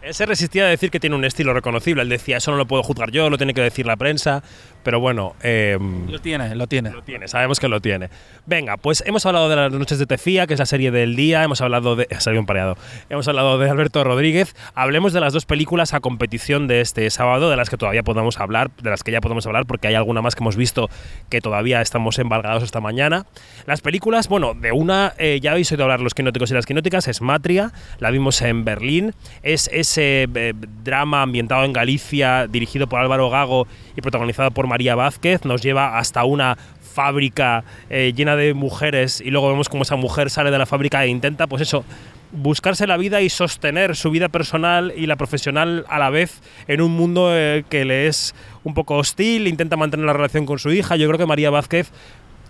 Él 0.07 0.15
se 0.15 0.25
resistía 0.25 0.67
a 0.67 0.69
decir 0.69 0.93
que 0.93 1.01
tiene 1.01 1.17
un 1.17 1.25
estilo 1.25 1.53
reconocible. 1.53 2.03
Él 2.03 2.09
decía, 2.09 2.37
eso 2.37 2.53
no 2.53 2.57
lo 2.57 2.67
puedo 2.67 2.85
juzgar 2.85 3.11
yo, 3.11 3.29
lo 3.29 3.39
tiene 3.39 3.55
que 3.55 3.61
decir 3.61 3.87
la 3.87 3.97
prensa. 3.97 4.45
Pero 4.87 5.01
bueno. 5.01 5.35
em, 5.43 6.09
Lo 6.09 6.21
tiene, 6.21 6.55
lo 6.55 6.69
tiene. 6.69 6.91
lo 6.91 7.03
tiene, 7.03 7.27
sabemos 7.27 7.59
que 7.59 7.67
lo 7.67 7.81
tiene. 7.81 8.09
Venga, 8.47 8.77
pues 8.77 9.03
hemos 9.05 9.27
hablado 9.27 9.49
de 9.49 9.57
las 9.57 9.73
noches 9.73 9.99
de 9.99 10.07
Tefía, 10.07 10.47
que 10.47 10.55
es 10.55 10.61
la 10.61 10.67
serie 10.67 10.93
del 10.93 11.17
día, 11.17 11.43
hemos 11.43 11.61
hablado 11.61 11.97
de... 11.97 12.07
Ha 12.15 12.21
salido 12.21 12.41
un 12.41 12.47
pareado. 12.47 12.77
Hemos 13.09 13.27
hablado 13.27 13.59
de 13.59 13.69
Alberto 13.69 14.05
Rodríguez. 14.05 14.55
Hablemos 14.77 15.13
de 15.13 15.19
las 15.19 15.33
dos 15.33 15.45
películas 15.45 15.93
a 15.93 15.99
competición 15.99 16.69
de 16.69 16.83
este 16.83 17.11
sábado, 17.11 17.51
de 17.51 17.57
las 17.57 17.69
que 17.69 17.77
todavía 17.77 18.05
podemos 18.05 18.39
hablar, 18.39 18.71
de 18.81 18.89
las 18.89 19.03
que 19.03 19.11
ya 19.11 19.21
podemos 19.21 19.45
hablar, 19.49 19.67
porque 19.67 19.89
hay 19.89 19.97
alguna 19.97 20.23
más 20.23 20.37
que 20.37 20.45
hemos 20.45 20.55
visto 20.55 20.89
que 21.31 21.41
todavía 21.41 21.81
estamos 21.81 22.21
embargados 22.21 22.63
esta 22.63 22.81
mañana. 22.81 23.27
Las 23.67 23.81
películas, 23.81 24.29
bueno, 24.29 24.55
de 24.55 24.71
una, 24.71 25.15
eh, 25.19 25.41
ya 25.43 25.51
habéis 25.51 25.73
oído 25.73 25.83
hablar 25.83 25.99
los 25.99 26.15
quinóticos 26.15 26.53
y 26.53 26.55
las 26.55 26.65
quinóticas, 26.65 27.09
es 27.09 27.21
Matria, 27.23 27.73
la 27.99 28.13
vimos 28.13 28.41
en 28.41 28.65
Berlín, 28.65 29.15
es 29.43 29.69
ese 29.73 30.29
eh, 30.33 30.55
drama 30.85 31.23
ambientado 31.23 31.65
en 31.65 31.73
Galicia, 31.73 32.47
dirigido 32.47 32.87
por 32.87 33.01
Álvaro 33.01 33.31
Gago 33.31 33.67
y 33.97 34.01
protagonizado 34.01 34.53
por 34.53 34.69
María 34.69 34.76
Vázquez, 34.95 35.45
nos 35.45 35.63
lleva 35.63 35.99
hasta 35.99 36.25
una 36.25 36.57
fábrica 36.97 37.65
eh, 37.91 38.13
llena 38.17 38.37
de 38.37 38.55
mujeres 38.55 39.21
y 39.21 39.31
luego 39.31 39.51
vemos 39.51 39.69
cómo 39.69 39.83
esa 39.83 39.97
mujer 39.97 40.31
sale 40.31 40.51
de 40.51 40.59
la 40.59 40.65
fábrica 40.65 41.05
e 41.05 41.09
intenta, 41.09 41.47
pues 41.47 41.61
eso, 41.61 41.85
buscarse 42.33 42.87
la 42.87 42.97
vida 42.97 43.21
y 43.21 43.29
sostener 43.29 43.97
su 43.97 44.11
vida 44.11 44.29
personal 44.29 44.93
y 44.97 45.07
la 45.07 45.17
profesional 45.17 45.85
a 45.89 45.99
la 45.99 46.11
vez 46.11 46.41
en 46.69 46.81
un 46.81 46.93
mundo 46.93 47.29
eh, 47.37 47.65
que 47.69 47.85
le 47.85 48.07
es 48.07 48.35
un 48.65 48.75
poco 48.75 48.97
hostil, 48.97 49.47
intenta 49.47 49.77
mantener 49.77 50.07
la 50.07 50.13
relación 50.13 50.47
con 50.47 50.59
su 50.59 50.71
hija. 50.71 50.97
Yo 50.97 51.07
creo 51.07 51.19
que 51.19 51.27
María 51.27 51.51
Vázquez 51.51 51.91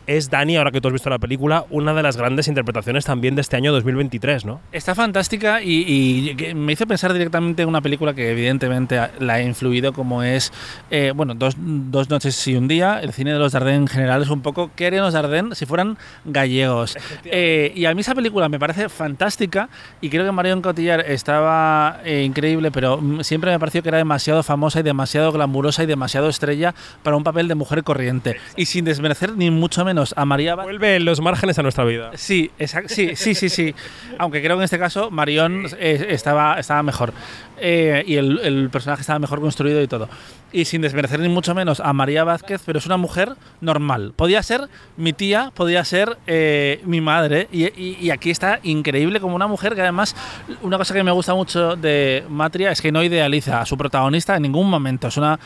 es 0.06 0.30
Dani, 0.30 0.56
ahora 0.56 0.70
que 0.70 0.80
tú 0.80 0.88
has 0.88 0.92
visto 0.92 1.10
la 1.10 1.18
película, 1.18 1.64
una 1.70 1.92
de 1.92 2.02
las 2.02 2.16
grandes 2.16 2.48
interpretaciones 2.48 3.04
también 3.04 3.34
de 3.34 3.40
este 3.40 3.56
año 3.56 3.72
2023, 3.72 4.44
¿no? 4.44 4.60
Está 4.72 4.94
fantástica 4.94 5.62
y, 5.62 6.36
me 6.54 6.72
hizo 6.72 6.86
pensar 6.86 7.12
directamente 7.12 7.62
en 7.62 7.68
una 7.68 7.80
película 7.80 8.14
que 8.14 8.30
evidentemente 8.30 9.00
la 9.18 9.34
ha 9.34 9.42
influido 9.42 9.92
como 9.92 10.22
es, 10.22 10.52
eh, 10.90 11.12
bueno, 11.14 11.34
dos, 11.34 11.56
dos 11.58 12.08
noches 12.08 12.46
y 12.46 12.56
un 12.56 12.68
día. 12.68 13.00
El 13.00 13.12
cine 13.12 13.32
de 13.32 13.38
los 13.38 13.52
Dardenne 13.52 13.78
en 13.78 13.88
general 13.88 14.22
es 14.22 14.30
un 14.30 14.42
poco, 14.42 14.70
¿qué 14.76 14.86
harían 14.86 15.02
los 15.02 15.14
Dardenne 15.14 15.54
si 15.54 15.66
fueran 15.66 15.98
gallegos? 16.25 16.96
Eh, 17.25 17.72
y 17.75 17.86
a 17.86 17.94
mí 17.94 18.00
esa 18.00 18.14
película 18.14 18.48
me 18.48 18.58
parece 18.58 18.88
fantástica 18.88 19.68
y 20.00 20.10
creo 20.10 20.25
que 20.25 20.32
Marion 20.32 20.62
Cotillard 20.62 21.10
estaba 21.10 22.00
eh, 22.04 22.22
increíble, 22.22 22.70
pero 22.70 22.98
mm, 22.98 23.22
siempre 23.22 23.50
me 23.50 23.58
pareció 23.58 23.82
que 23.82 23.88
era 23.88 23.98
demasiado 23.98 24.42
famosa 24.42 24.80
y 24.80 24.82
demasiado 24.82 25.32
glamurosa 25.32 25.82
y 25.82 25.86
demasiado 25.86 26.28
estrella 26.28 26.75
para 27.02 27.16
un 27.16 27.25
papel 27.25 27.48
de 27.48 27.54
mujer 27.54 27.82
corriente. 27.82 28.36
Y 28.56 28.66
sin 28.66 28.84
desmerecer 28.84 29.36
ni 29.36 29.50
mucho 29.50 29.84
menos 29.84 29.95
a 30.16 30.24
María 30.24 30.54
Vázquez. 30.54 30.72
Vuelve 30.78 31.00
los 31.00 31.20
márgenes 31.20 31.58
a 31.58 31.62
nuestra 31.62 31.84
vida. 31.84 32.10
Sí, 32.14 32.50
sí, 32.86 33.16
sí, 33.16 33.34
sí, 33.34 33.48
sí. 33.48 33.74
Aunque 34.18 34.42
creo 34.42 34.56
que 34.56 34.60
en 34.62 34.64
este 34.64 34.78
caso 34.78 35.10
Marion 35.10 35.66
eh, 35.78 36.06
estaba, 36.10 36.58
estaba 36.58 36.82
mejor. 36.82 37.12
Eh, 37.58 38.04
y 38.06 38.16
el, 38.16 38.38
el 38.40 38.68
personaje 38.70 39.00
estaba 39.00 39.18
mejor 39.18 39.40
construido 39.40 39.80
y 39.82 39.86
todo. 39.88 40.08
Y 40.52 40.64
sin 40.66 40.80
desmerecer 40.82 41.20
ni 41.20 41.28
mucho 41.28 41.54
menos 41.54 41.80
a 41.80 41.92
María 41.92 42.22
Vázquez, 42.24 42.62
pero 42.64 42.78
es 42.78 42.86
una 42.86 42.96
mujer 42.96 43.32
normal. 43.60 44.12
Podía 44.14 44.42
ser 44.42 44.68
mi 44.96 45.12
tía, 45.12 45.50
podía 45.54 45.84
ser 45.84 46.16
eh, 46.26 46.80
mi 46.84 47.00
madre. 47.00 47.48
Y, 47.52 47.64
y- 47.64 47.98
y 48.00 48.10
aquí 48.10 48.30
está 48.30 48.60
increíble 48.62 49.20
como 49.20 49.34
una 49.34 49.46
mujer 49.46 49.74
que 49.74 49.80
además, 49.82 50.14
una 50.62 50.78
cosa 50.78 50.94
que 50.94 51.02
me 51.02 51.10
gusta 51.12 51.34
mucho 51.34 51.76
de 51.76 52.24
Matria 52.28 52.70
es 52.70 52.80
que 52.80 52.92
no 52.92 53.02
idealiza 53.02 53.60
a 53.60 53.66
su 53.66 53.76
protagonista 53.76 54.36
en 54.36 54.42
ningún 54.42 54.68
momento. 54.70 55.08
Es 55.08 55.16
una 55.16 55.38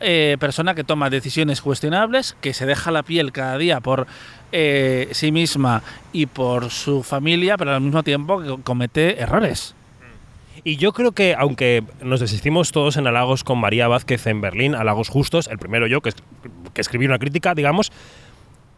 eh, 0.00 0.36
persona 0.38 0.74
que 0.74 0.84
toma 0.84 1.10
decisiones 1.10 1.60
cuestionables, 1.60 2.36
que 2.40 2.54
se 2.54 2.66
deja 2.66 2.90
la 2.90 3.02
piel 3.02 3.32
cada 3.32 3.58
día 3.58 3.80
por 3.80 4.06
eh, 4.52 5.08
sí 5.12 5.32
misma 5.32 5.82
y 6.12 6.26
por 6.26 6.70
su 6.70 7.02
familia, 7.02 7.56
pero 7.56 7.74
al 7.74 7.80
mismo 7.80 8.02
tiempo 8.02 8.40
que 8.40 8.62
comete 8.62 9.20
errores. 9.20 9.74
Y 10.64 10.76
yo 10.76 10.92
creo 10.92 11.12
que, 11.12 11.34
aunque 11.38 11.84
nos 12.02 12.20
desistimos 12.20 12.72
todos 12.72 12.96
en 12.96 13.06
halagos 13.06 13.44
con 13.44 13.58
María 13.58 13.86
Vázquez 13.88 14.26
en 14.26 14.40
Berlín, 14.40 14.74
halagos 14.74 15.08
justos, 15.08 15.46
el 15.48 15.58
primero 15.58 15.86
yo, 15.86 16.00
que, 16.00 16.10
que 16.74 16.80
escribí 16.80 17.06
una 17.06 17.18
crítica, 17.18 17.54
digamos, 17.54 17.92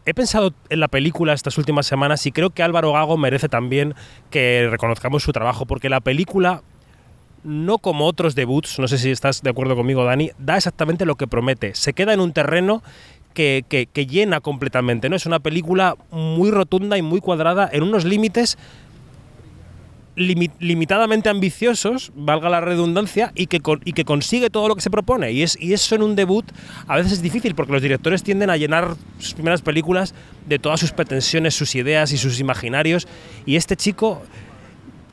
he 0.08 0.14
pensado 0.14 0.54
en 0.70 0.80
la 0.80 0.88
película 0.88 1.34
estas 1.34 1.58
últimas 1.58 1.86
semanas 1.86 2.24
y 2.24 2.32
creo 2.32 2.50
que 2.50 2.62
Álvaro 2.62 2.92
Gago 2.92 3.18
merece 3.18 3.50
también 3.50 3.94
que 4.30 4.66
reconozcamos 4.70 5.22
su 5.22 5.32
trabajo, 5.32 5.66
porque 5.66 5.90
la 5.90 6.00
película, 6.00 6.62
no 7.48 7.78
como 7.78 8.04
otros 8.06 8.34
debuts, 8.34 8.78
no 8.78 8.86
sé 8.88 8.98
si 8.98 9.10
estás 9.10 9.42
de 9.42 9.50
acuerdo 9.50 9.74
conmigo, 9.74 10.04
Dani, 10.04 10.30
da 10.38 10.56
exactamente 10.56 11.06
lo 11.06 11.16
que 11.16 11.26
promete. 11.26 11.74
Se 11.74 11.94
queda 11.94 12.12
en 12.12 12.20
un 12.20 12.32
terreno 12.32 12.82
que, 13.34 13.64
que- 13.68 14.06
llena 14.06 14.40
completamente, 14.40 15.08
¿no? 15.08 15.16
Es 15.16 15.24
una 15.26 15.38
película 15.38 15.96
muy 16.10 16.50
rotunda 16.50 16.98
y 16.98 17.02
muy 17.02 17.20
cuadrada 17.20 17.68
en 17.72 17.84
unos 17.84 18.04
límites 18.04 18.58
limi- 20.16 20.50
limitadamente 20.58 21.28
ambiciosos, 21.28 22.10
valga 22.16 22.48
la 22.48 22.60
redundancia, 22.60 23.30
y 23.36 23.46
que, 23.46 23.60
y 23.84 23.92
que 23.92 24.04
consigue 24.04 24.50
todo 24.50 24.66
lo 24.68 24.74
que 24.74 24.80
se 24.80 24.90
propone. 24.90 25.30
Y, 25.30 25.42
es, 25.42 25.56
y 25.60 25.72
eso 25.72 25.94
en 25.94 26.02
un 26.02 26.16
debut 26.16 26.44
a 26.88 26.96
veces 26.96 27.12
es 27.12 27.22
difícil 27.22 27.54
porque 27.54 27.72
los 27.72 27.82
directores 27.82 28.22
tienden 28.24 28.50
a 28.50 28.56
llenar 28.56 28.96
sus 29.20 29.34
primeras 29.34 29.62
películas 29.62 30.14
de 30.48 30.58
todas 30.58 30.80
sus 30.80 30.90
pretensiones, 30.92 31.54
sus 31.54 31.74
ideas 31.76 32.10
y 32.12 32.18
sus 32.18 32.40
imaginarios. 32.40 33.06
Y 33.46 33.54
este 33.56 33.76
chico 33.76 34.20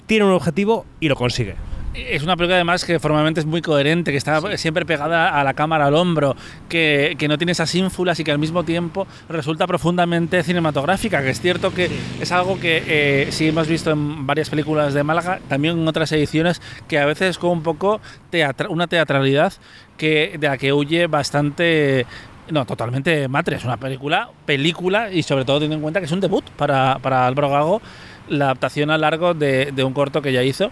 tiene 0.08 0.26
un 0.26 0.32
objetivo 0.32 0.86
y 1.00 1.08
lo 1.10 1.16
consigue. 1.16 1.56
Es 1.96 2.24
una 2.24 2.36
película 2.36 2.56
además 2.56 2.84
que 2.84 3.00
formalmente 3.00 3.40
es 3.40 3.46
muy 3.46 3.62
coherente, 3.62 4.12
que 4.12 4.18
está 4.18 4.42
siempre 4.58 4.86
pegada 4.86 5.40
a 5.40 5.44
la 5.46 5.54
cámara, 5.54 5.86
al 5.86 5.96
hombro, 5.96 6.36
que, 6.68 7.16
que 7.18 7.28
no 7.30 7.38
tiene 7.38 7.54
esas 7.54 7.74
ínfulas 7.74 8.20
y 8.20 8.26
que 8.26 8.32
al 8.32 8.40
mismo 8.40 8.64
tiempo 8.64 9.08
resulta 9.30 9.66
profundamente 9.66 10.44
cinematográfica, 10.44 11.22
que 11.24 11.30
es 11.30 11.40
cierto 11.40 11.74
que 11.74 11.90
es 12.20 12.32
algo 12.34 12.60
que 12.60 12.84
eh, 12.86 13.28
sí 13.32 13.48
hemos 13.48 13.68
visto 13.68 13.92
en 13.92 14.28
varias 14.28 14.50
películas 14.50 14.94
de 14.94 15.04
Málaga, 15.04 15.40
también 15.48 15.80
en 15.80 15.88
otras 15.88 16.12
ediciones, 16.12 16.62
que 16.88 17.00
a 17.00 17.06
veces 17.06 17.32
es 17.32 17.38
como 17.38 17.54
un 17.54 17.64
poco 17.64 18.02
teatra- 18.30 18.68
una 18.70 18.88
teatralidad 18.88 19.54
que, 19.98 20.36
de 20.38 20.48
la 20.48 20.58
que 20.58 20.74
huye 20.74 21.08
bastante... 21.08 22.06
No, 22.50 22.66
totalmente 22.66 23.28
Matre, 23.28 23.56
es 23.56 23.64
una 23.64 23.78
película, 23.78 24.30
película 24.46 25.12
y 25.12 25.24
sobre 25.24 25.46
todo 25.46 25.58
teniendo 25.58 25.78
en 25.78 25.82
cuenta 25.82 26.00
que 26.00 26.06
es 26.06 26.12
un 26.12 26.20
debut 26.20 26.44
para, 26.52 27.00
para 27.00 27.26
Álvaro 27.26 27.50
Gago, 27.50 27.82
la 28.28 28.46
adaptación 28.46 28.92
a 28.92 28.98
largo 29.00 29.34
de, 29.34 29.72
de 29.72 29.84
un 29.84 29.94
corto 29.94 30.22
que 30.22 30.32
ya 30.32 30.44
hizo 30.44 30.70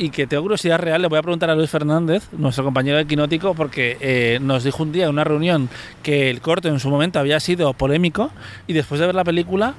y 0.00 0.08
que 0.08 0.26
tengo 0.26 0.44
curiosidad 0.44 0.78
real, 0.78 1.02
le 1.02 1.08
voy 1.08 1.18
a 1.18 1.22
preguntar 1.22 1.50
a 1.50 1.54
Luis 1.54 1.68
Fernández, 1.68 2.26
nuestro 2.32 2.64
compañero 2.64 2.96
de 2.96 3.04
Quinótico, 3.04 3.54
porque 3.54 3.98
eh, 4.00 4.38
nos 4.40 4.64
dijo 4.64 4.82
un 4.82 4.92
día 4.92 5.04
en 5.04 5.10
una 5.10 5.24
reunión 5.24 5.68
que 6.02 6.30
el 6.30 6.40
corto 6.40 6.68
en 6.68 6.80
su 6.80 6.88
momento 6.88 7.18
había 7.18 7.38
sido 7.38 7.74
polémico 7.74 8.30
y 8.66 8.72
después 8.72 8.98
de 8.98 9.06
ver 9.06 9.14
la 9.14 9.24
película 9.24 9.74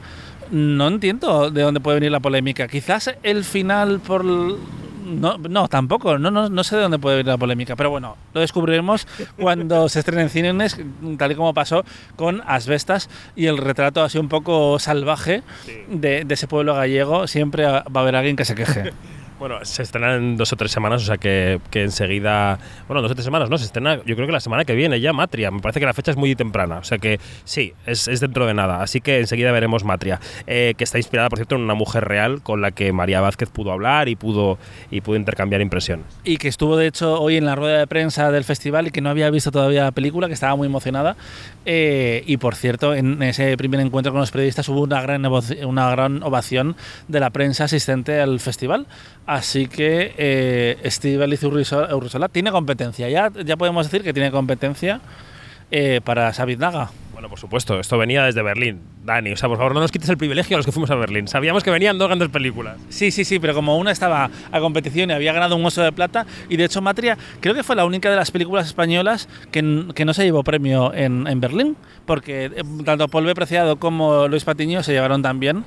no 0.52 0.90
entiendo 0.90 1.50
de 1.50 1.64
dónde 1.64 1.80
puede 1.80 1.96
venir 1.96 2.12
la 2.12 2.20
polémica. 2.20 2.68
Quizás 2.68 3.16
el 3.24 3.44
final 3.44 4.00
por... 4.00 4.24
No, 4.24 5.38
no, 5.40 5.68
tampoco, 5.68 6.20
no, 6.20 6.30
no, 6.30 6.50
no 6.50 6.64
sé 6.64 6.76
de 6.76 6.84
dónde 6.84 7.00
puede 7.00 7.18
venir 7.18 7.32
la 7.32 7.38
polémica, 7.38 7.76
pero 7.76 7.90
bueno, 7.90 8.16
lo 8.34 8.42
descubriremos 8.42 9.08
cuando 9.40 9.90
se 9.90 10.00
estrene 10.00 10.22
en 10.22 10.30
cines, 10.30 10.80
tal 11.18 11.32
y 11.32 11.36
como 11.36 11.54
pasó 11.56 11.84
con 12.16 12.44
Asbestas 12.46 13.10
y 13.36 13.48
el 13.48 13.58
retrato 13.58 14.04
así 14.04 14.20
un 14.20 14.30
poco 14.30 14.78
salvaje 14.78 15.42
de, 15.90 16.26
de 16.26 16.34
ese 16.36 16.48
pueblo 16.48 16.76
gallego. 16.76 17.26
Siempre 17.26 17.66
va 17.66 17.84
a 17.92 18.00
haber 18.00 18.16
alguien 18.16 18.36
que 18.36 18.46
se 18.46 18.54
queje. 18.54 18.94
Bueno, 19.42 19.58
se 19.66 19.82
estrena 19.82 20.14
en 20.14 20.38
dos 20.38 20.54
o 20.54 20.56
tres 20.56 20.72
semanas, 20.72 21.02
o 21.02 21.06
sea 21.08 21.18
que, 21.18 21.60
que 21.72 21.82
enseguida. 21.82 22.60
Bueno, 22.88 23.02
dos 23.02 23.10
o 23.10 23.16
tres 23.16 23.26
semanas, 23.26 23.50
no, 23.50 23.58
se 23.58 23.66
estrena 23.66 23.96
yo 24.06 24.16
creo 24.16 24.28
que 24.28 24.34
la 24.34 24.40
semana 24.40 24.66
que 24.66 24.76
viene 24.76 25.02
ya 25.02 25.14
Matria. 25.14 25.50
Me 25.50 25.62
parece 25.62 25.80
que 25.80 25.88
la 25.88 25.96
fecha 25.96 26.12
es 26.12 26.18
muy 26.18 26.36
temprana, 26.36 26.78
o 26.78 26.84
sea 26.84 27.00
que 27.00 27.20
sí, 27.44 27.74
es, 27.88 28.08
es 28.08 28.20
dentro 28.20 28.46
de 28.46 28.54
nada. 28.54 28.84
Así 28.84 29.02
que 29.02 29.18
enseguida 29.18 29.52
veremos 29.52 29.84
Matria, 29.84 30.20
eh, 30.46 30.76
que 30.78 30.84
está 30.84 31.00
inspirada, 31.00 31.28
por 31.28 31.40
cierto, 31.40 31.56
en 31.56 31.62
una 31.62 31.74
mujer 31.74 32.06
real 32.06 32.44
con 32.44 32.62
la 32.62 32.70
que 32.70 32.94
María 32.94 33.20
Vázquez 33.20 33.50
pudo 33.50 33.72
hablar 33.72 34.10
y 34.10 34.16
pudo, 34.16 34.60
y 34.92 35.02
pudo 35.02 35.16
intercambiar 35.16 35.62
impresiones. 35.62 36.06
y 36.24 36.38
que 36.38 36.48
estuvo 36.48 36.78
de 36.78 36.86
hecho 36.86 37.20
hoy 37.20 37.38
en 37.38 37.46
la 37.46 37.56
rueda 37.56 37.80
de 37.80 37.88
prensa 37.88 38.30
del 38.30 38.44
festival 38.44 38.90
y 38.90 38.92
que 38.92 39.02
no 39.02 39.10
había 39.10 39.32
visto 39.32 39.50
todavía 39.50 39.86
la 39.86 39.92
película, 39.92 40.28
que 40.28 40.36
estaba 40.36 40.56
muy 40.56 40.68
emocionada. 40.68 41.16
Eh, 41.66 42.24
y 42.28 42.38
por 42.38 42.54
cierto, 42.54 42.94
en 42.94 43.24
ese 43.24 43.58
primer 43.58 43.80
encuentro 43.80 44.12
con 44.12 44.22
los 44.22 44.30
periodistas 44.30 44.70
hubo 44.70 44.82
una 44.82 45.02
gran, 45.02 45.26
una 45.26 45.90
gran 45.90 46.22
ovación 46.22 46.76
de 47.08 47.20
la 47.20 47.32
prensa 47.32 47.64
asistente 47.64 48.22
al 48.22 48.40
festival. 48.40 48.86
Así 49.32 49.68
que 49.68 50.14
eh, 50.18 50.78
Estíbaliz 50.84 51.42
Urriso- 51.44 51.88
Urrisola 51.96 52.28
tiene 52.28 52.52
competencia. 52.52 53.08
Ya, 53.08 53.32
ya 53.46 53.56
podemos 53.56 53.86
decir 53.90 54.04
que 54.04 54.12
tiene 54.12 54.30
competencia 54.30 55.00
eh, 55.72 56.02
para 56.04 56.34
Sabid 56.34 56.60
Naga. 56.60 56.90
Bueno, 57.14 57.30
por 57.30 57.40
supuesto, 57.40 57.80
esto 57.80 57.98
venía 57.98 58.24
desde 58.26 58.42
Berlín. 58.42 58.82
Dani, 59.06 59.32
o 59.32 59.38
sea, 59.38 59.48
por 59.48 59.58
favor, 59.58 59.74
no 59.74 59.80
nos 59.80 59.90
quites 59.90 60.10
el 60.10 60.18
privilegio 60.18 60.58
a 60.58 60.60
los 60.60 60.66
que 60.66 60.74
fuimos 60.74 60.92
a 60.92 60.96
Berlín. 60.96 61.30
Sabíamos 61.30 61.64
que 61.64 61.72
venían 61.72 61.98
dos 61.98 62.10
grandes 62.10 62.28
películas. 62.28 62.78
Sí, 62.90 63.10
sí, 63.12 63.24
sí, 63.24 63.40
pero 63.40 63.54
como 63.54 63.78
una 63.78 63.92
estaba 63.92 64.30
a 64.52 64.60
competición 64.60 65.12
y 65.12 65.14
había 65.14 65.32
ganado 65.32 65.56
un 65.56 65.64
oso 65.66 65.82
de 65.82 65.94
plata, 65.94 66.26
y 66.50 66.58
de 66.58 66.66
hecho 66.66 66.82
Matria 66.82 67.18
creo 67.40 67.54
que 67.56 67.64
fue 67.64 67.78
la 67.78 67.86
única 67.86 68.10
de 68.10 68.18
las 68.18 68.32
películas 68.32 68.68
españolas 68.68 69.30
que, 69.52 69.86
que 69.96 70.04
no 70.04 70.14
se 70.14 70.26
llevó 70.26 70.44
premio 70.44 70.94
en, 70.94 71.26
en 71.28 71.40
Berlín, 71.40 71.78
porque 72.06 72.46
eh, 72.48 72.64
tanto 72.84 73.08
Paul 73.08 73.26
B. 73.28 73.34
Preciado 73.36 73.78
como 73.78 74.28
Luis 74.28 74.44
Patiño 74.44 74.84
se 74.84 74.92
llevaron 74.92 75.22
también. 75.22 75.64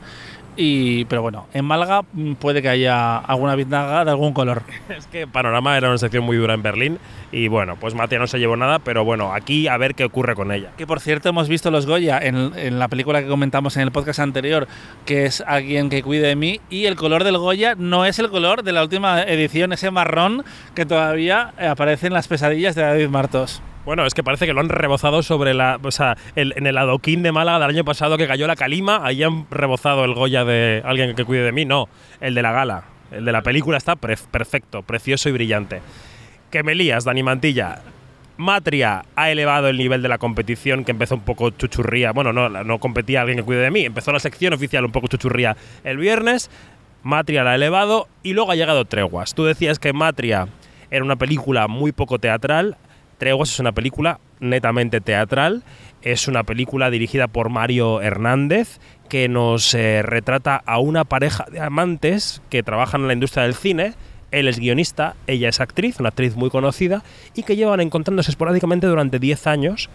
Y, 0.57 1.05
pero 1.07 1.23
bueno, 1.23 1.47
en 1.53 1.65
Málaga 1.65 2.03
mm, 2.13 2.35
puede 2.35 2.63
que 2.63 2.69
haya 2.69 3.17
alguna 3.17 3.57
biznaga 3.57 4.05
de 4.05 4.11
algún 4.11 4.33
color. 4.33 4.63
Es 4.89 5.07
que 5.07 5.27
Panorama 5.27 5.77
era 5.77 5.89
una 5.89 5.99
sección 5.99 6.25
muy 6.25 6.37
dura 6.37 6.55
en 6.55 6.63
Berlín 6.63 6.99
y 7.33 7.49
bueno, 7.49 7.77
pues 7.81 7.95
Matia 7.95 8.19
no 8.19 8.27
se 8.27 8.39
llevó 8.39 8.57
nada, 8.57 8.79
pero 8.79 9.05
bueno, 9.05 9.33
aquí 9.33 9.67
a 9.67 9.77
ver 9.77 9.95
qué 9.95 10.05
ocurre 10.05 10.37
con 10.37 10.53
ella. 10.53 10.71
Que 10.77 10.87
por 10.87 11.01
cierto 11.01 11.29
hemos 11.29 11.49
visto 11.49 11.71
los 11.71 11.87
Goya 11.87 12.19
en, 12.19 12.53
en 12.57 12.79
la 12.79 12.89
película 12.89 13.21
que 13.21 13.29
comentamos 13.29 13.77
en 13.77 13.83
el 13.83 13.91
podcast 13.91 14.21
anterior, 14.21 14.69
que 15.05 15.27
es 15.27 15.43
Alguien 15.47 15.91
que 15.91 16.03
cuide 16.03 16.29
de 16.29 16.37
mí, 16.37 16.61
y 16.71 16.87
el 16.87 16.95
color 16.95 17.25
del 17.25 17.39
Goya 17.39 17.75
no 17.77 18.05
es 18.05 18.19
el 18.19 18.31
color 18.31 18.63
de 18.63 18.73
la 18.73 18.83
última 18.83 19.23
edición, 19.23 19.73
ese 19.73 19.91
marrón 19.91 20.45
que 20.75 20.87
todavía 20.87 21.53
aparece 21.59 22.07
en 22.07 22.13
las 22.13 22.29
pesadillas 22.29 22.75
de 22.75 22.83
David 22.83 23.09
Martos. 23.09 23.63
Bueno, 23.85 24.07
es 24.07 24.15
que 24.15 24.23
parece 24.23 24.47
que 24.47 24.55
lo 24.55 24.61
han 24.61 24.71
rebozado 24.71 25.23
sobre 25.23 25.53
la. 25.53 25.79
O 25.83 25.91
sea, 25.91 26.17
en 26.37 26.67
el 26.67 26.79
adoquín 26.79 27.23
de 27.23 27.33
Málaga 27.33 27.61
del 27.61 27.77
año 27.77 27.85
pasado 27.85 28.17
que 28.17 28.27
cayó 28.27 28.47
la 28.47 28.57
calima, 28.57 29.01
ahí 29.05 29.23
han 29.23 29.47
rebozado 29.51 30.05
el 30.05 30.15
Goya 30.15 30.45
de 30.45 30.83
alguien 30.85 31.15
que 31.15 31.25
cuide 31.25 31.43
de 31.43 31.53
mí. 31.53 31.65
No, 31.65 31.89
el 32.21 32.35
de 32.35 32.43
la 32.43 32.53
gala. 32.53 32.85
El 33.11 33.25
de 33.25 33.33
la 33.33 33.43
película 33.43 33.77
está 33.77 33.97
perfecto, 33.97 34.83
precioso 34.83 35.29
y 35.29 35.33
brillante. 35.33 35.83
Que 36.51 36.63
me 36.63 36.75
lías, 36.75 37.05
Dani 37.05 37.23
Mantilla. 37.23 37.83
Matria 38.37 39.05
ha 39.15 39.31
elevado 39.31 39.69
el 39.69 39.77
nivel 39.77 40.03
de 40.03 40.09
la 40.09 40.19
competición, 40.19 40.85
que 40.85 40.91
empezó 40.91 41.15
un 41.15 41.21
poco 41.21 41.51
chuchurría. 41.51 42.13
Bueno, 42.13 42.33
no, 42.33 42.49
no 42.49 42.79
competía 42.79 43.21
alguien 43.21 43.39
que 43.39 43.45
cuide 43.45 43.61
de 43.61 43.71
mí. 43.71 43.85
Empezó 43.85 44.13
la 44.13 44.19
sección 44.19 44.53
oficial 44.55 44.85
un 44.85 44.93
poco 44.93 45.07
chuchurría 45.07 45.57
el 45.85 45.99
viernes. 45.99 46.51
Matria 47.05 47.45
la 47.45 47.53
ha 47.53 47.55
elevado 47.55 48.09
y 48.23 48.33
luego 48.33 48.51
ha 48.51 48.57
llegado 48.57 48.87
Treguas. 48.87 49.35
Tú 49.35 49.45
decías 49.45 49.79
que 49.79 49.93
Matria 49.93 50.49
era 50.91 51.05
una 51.05 51.17
película 51.17 51.69
muy 51.69 51.93
poco 51.93 52.19
teatral. 52.19 52.77
Es 53.25 53.59
una 53.59 53.73
película 53.73 54.21
netamente 54.39 55.01
teatral. 55.01 55.63
Es 56.03 56.29
una 56.29 56.45
película 56.45 56.91
dirigida 56.91 57.27
por 57.27 57.49
Mario 57.49 58.03
Hernández 58.03 58.79
que 59.09 59.29
nos 59.29 59.73
eh, 59.75 60.03
retrata 60.03 60.63
a 60.67 60.79
una 60.79 61.05
pareja 61.05 61.47
de 61.51 61.61
amantes 61.61 62.43
que 62.51 62.63
trabajan 62.63 63.01
en 63.03 63.07
la 63.07 63.13
industria 63.15 63.45
del 63.45 63.55
cine. 63.55 63.95
Él 64.31 64.47
es 64.47 64.59
guionista, 64.59 65.15
ella 65.27 65.49
es 65.49 65.61
actriz, 65.61 66.01
una 66.01 66.11
actriz 66.11 66.37
muy 66.37 66.51
conocida, 66.51 67.03
y 67.35 67.45
que 67.45 67.57
llevan 67.57 67.81
encontrándose 67.81 68.31
esporádicamente 68.31 68.87
durante 68.87 69.19
10 69.19 69.47
años, 69.47 69.89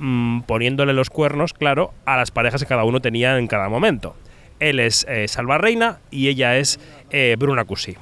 mm, 0.00 0.40
poniéndole 0.40 0.92
los 0.92 1.08
cuernos, 1.08 1.54
claro, 1.54 1.94
a 2.04 2.16
las 2.16 2.30
parejas 2.30 2.62
que 2.62 2.68
cada 2.68 2.84
uno 2.84 3.00
tenía 3.00 3.38
en 3.38 3.46
cada 3.46 3.68
momento. 3.68 4.16
Él 4.58 4.80
es 4.80 5.06
eh, 5.08 5.28
Salva 5.28 5.58
Reina 5.58 6.00
y 6.10 6.28
ella 6.28 6.58
es 6.58 6.80
eh, 7.10 7.36
Bruna 7.38 7.64
Cusi. 7.64 7.96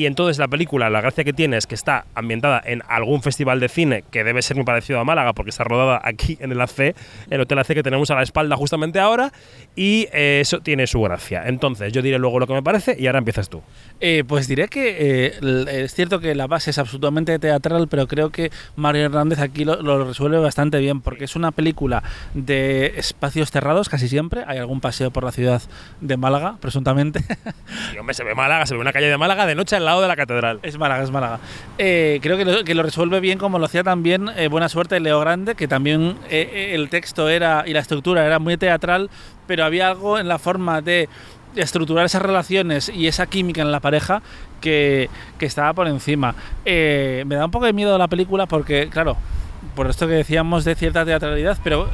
Y 0.00 0.06
entonces 0.06 0.38
la 0.38 0.48
película, 0.48 0.88
la 0.88 1.02
gracia 1.02 1.24
que 1.24 1.34
tiene 1.34 1.58
es 1.58 1.66
que 1.66 1.74
está 1.74 2.06
ambientada 2.14 2.62
en 2.64 2.82
algún 2.88 3.20
festival 3.22 3.60
de 3.60 3.68
cine 3.68 4.02
que 4.10 4.24
debe 4.24 4.40
ser 4.40 4.56
muy 4.56 4.64
parecido 4.64 4.98
a 4.98 5.04
Málaga 5.04 5.34
porque 5.34 5.50
está 5.50 5.62
rodada 5.62 6.00
aquí 6.02 6.38
en 6.40 6.52
el 6.52 6.60
AC, 6.62 6.94
el 7.28 7.42
Hotel 7.42 7.58
AC 7.58 7.66
que 7.74 7.82
tenemos 7.82 8.10
a 8.10 8.14
la 8.14 8.22
espalda 8.22 8.56
justamente 8.56 8.98
ahora, 8.98 9.30
y 9.76 10.08
eh, 10.14 10.38
eso 10.40 10.60
tiene 10.60 10.86
su 10.86 11.02
gracia. 11.02 11.42
Entonces 11.44 11.92
yo 11.92 12.00
diré 12.00 12.18
luego 12.18 12.38
lo 12.38 12.46
que 12.46 12.54
me 12.54 12.62
parece 12.62 12.96
y 12.98 13.08
ahora 13.08 13.18
empiezas 13.18 13.50
tú. 13.50 13.60
Eh, 14.00 14.24
pues 14.26 14.48
diré 14.48 14.68
que 14.68 15.34
eh, 15.42 15.84
es 15.84 15.94
cierto 15.94 16.18
que 16.18 16.34
la 16.34 16.46
base 16.46 16.70
es 16.70 16.78
absolutamente 16.78 17.38
teatral, 17.38 17.86
pero 17.86 18.06
creo 18.06 18.30
que 18.30 18.50
Mario 18.76 19.04
Hernández 19.04 19.40
aquí 19.40 19.66
lo, 19.66 19.82
lo 19.82 20.06
resuelve 20.06 20.38
bastante 20.38 20.78
bien, 20.78 21.02
porque 21.02 21.24
es 21.24 21.36
una 21.36 21.52
película 21.52 22.02
de 22.32 22.94
espacios 22.96 23.50
cerrados 23.50 23.90
casi 23.90 24.08
siempre. 24.08 24.44
Hay 24.46 24.56
algún 24.56 24.80
paseo 24.80 25.10
por 25.10 25.24
la 25.24 25.32
ciudad 25.32 25.60
de 26.00 26.16
Málaga, 26.16 26.56
presuntamente. 26.58 27.22
Y 27.94 27.98
hombre, 27.98 28.14
se 28.14 28.24
ve 28.24 28.34
Málaga, 28.34 28.66
se 28.66 28.74
ve 28.74 28.80
una 28.80 28.92
calle 28.92 29.06
de 29.06 29.18
Málaga 29.18 29.44
de 29.46 29.54
noche 29.54 29.74
al 29.74 29.84
lado 29.90 30.02
de 30.02 30.08
la 30.08 30.16
catedral. 30.16 30.60
Es 30.62 30.78
Málaga, 30.78 31.02
es 31.02 31.10
Málaga. 31.10 31.40
Eh, 31.78 32.20
creo 32.22 32.36
que 32.36 32.44
lo, 32.44 32.64
que 32.64 32.74
lo 32.74 32.82
resuelve 32.82 33.20
bien 33.20 33.38
como 33.38 33.58
lo 33.58 33.66
hacía 33.66 33.82
también 33.82 34.28
eh, 34.36 34.48
Buena 34.48 34.68
Suerte 34.68 35.00
Leo 35.00 35.20
Grande, 35.20 35.54
que 35.54 35.68
también 35.68 36.16
eh, 36.28 36.48
eh, 36.52 36.74
el 36.74 36.88
texto 36.88 37.28
era 37.28 37.64
y 37.66 37.72
la 37.72 37.80
estructura 37.80 38.24
era 38.24 38.38
muy 38.38 38.56
teatral, 38.56 39.10
pero 39.46 39.64
había 39.64 39.88
algo 39.88 40.18
en 40.18 40.28
la 40.28 40.38
forma 40.38 40.80
de 40.80 41.08
estructurar 41.56 42.06
esas 42.06 42.22
relaciones 42.22 42.88
y 42.88 43.08
esa 43.08 43.26
química 43.26 43.62
en 43.62 43.72
la 43.72 43.80
pareja 43.80 44.22
que, 44.60 45.10
que 45.38 45.46
estaba 45.46 45.72
por 45.72 45.88
encima. 45.88 46.34
Eh, 46.64 47.24
me 47.26 47.34
da 47.34 47.46
un 47.46 47.50
poco 47.50 47.66
de 47.66 47.72
miedo 47.72 47.96
la 47.98 48.08
película 48.08 48.46
porque, 48.46 48.88
claro, 48.88 49.16
por 49.74 49.88
esto 49.88 50.06
que 50.06 50.14
decíamos 50.14 50.64
de 50.64 50.74
cierta 50.74 51.04
teatralidad, 51.04 51.58
pero 51.64 51.88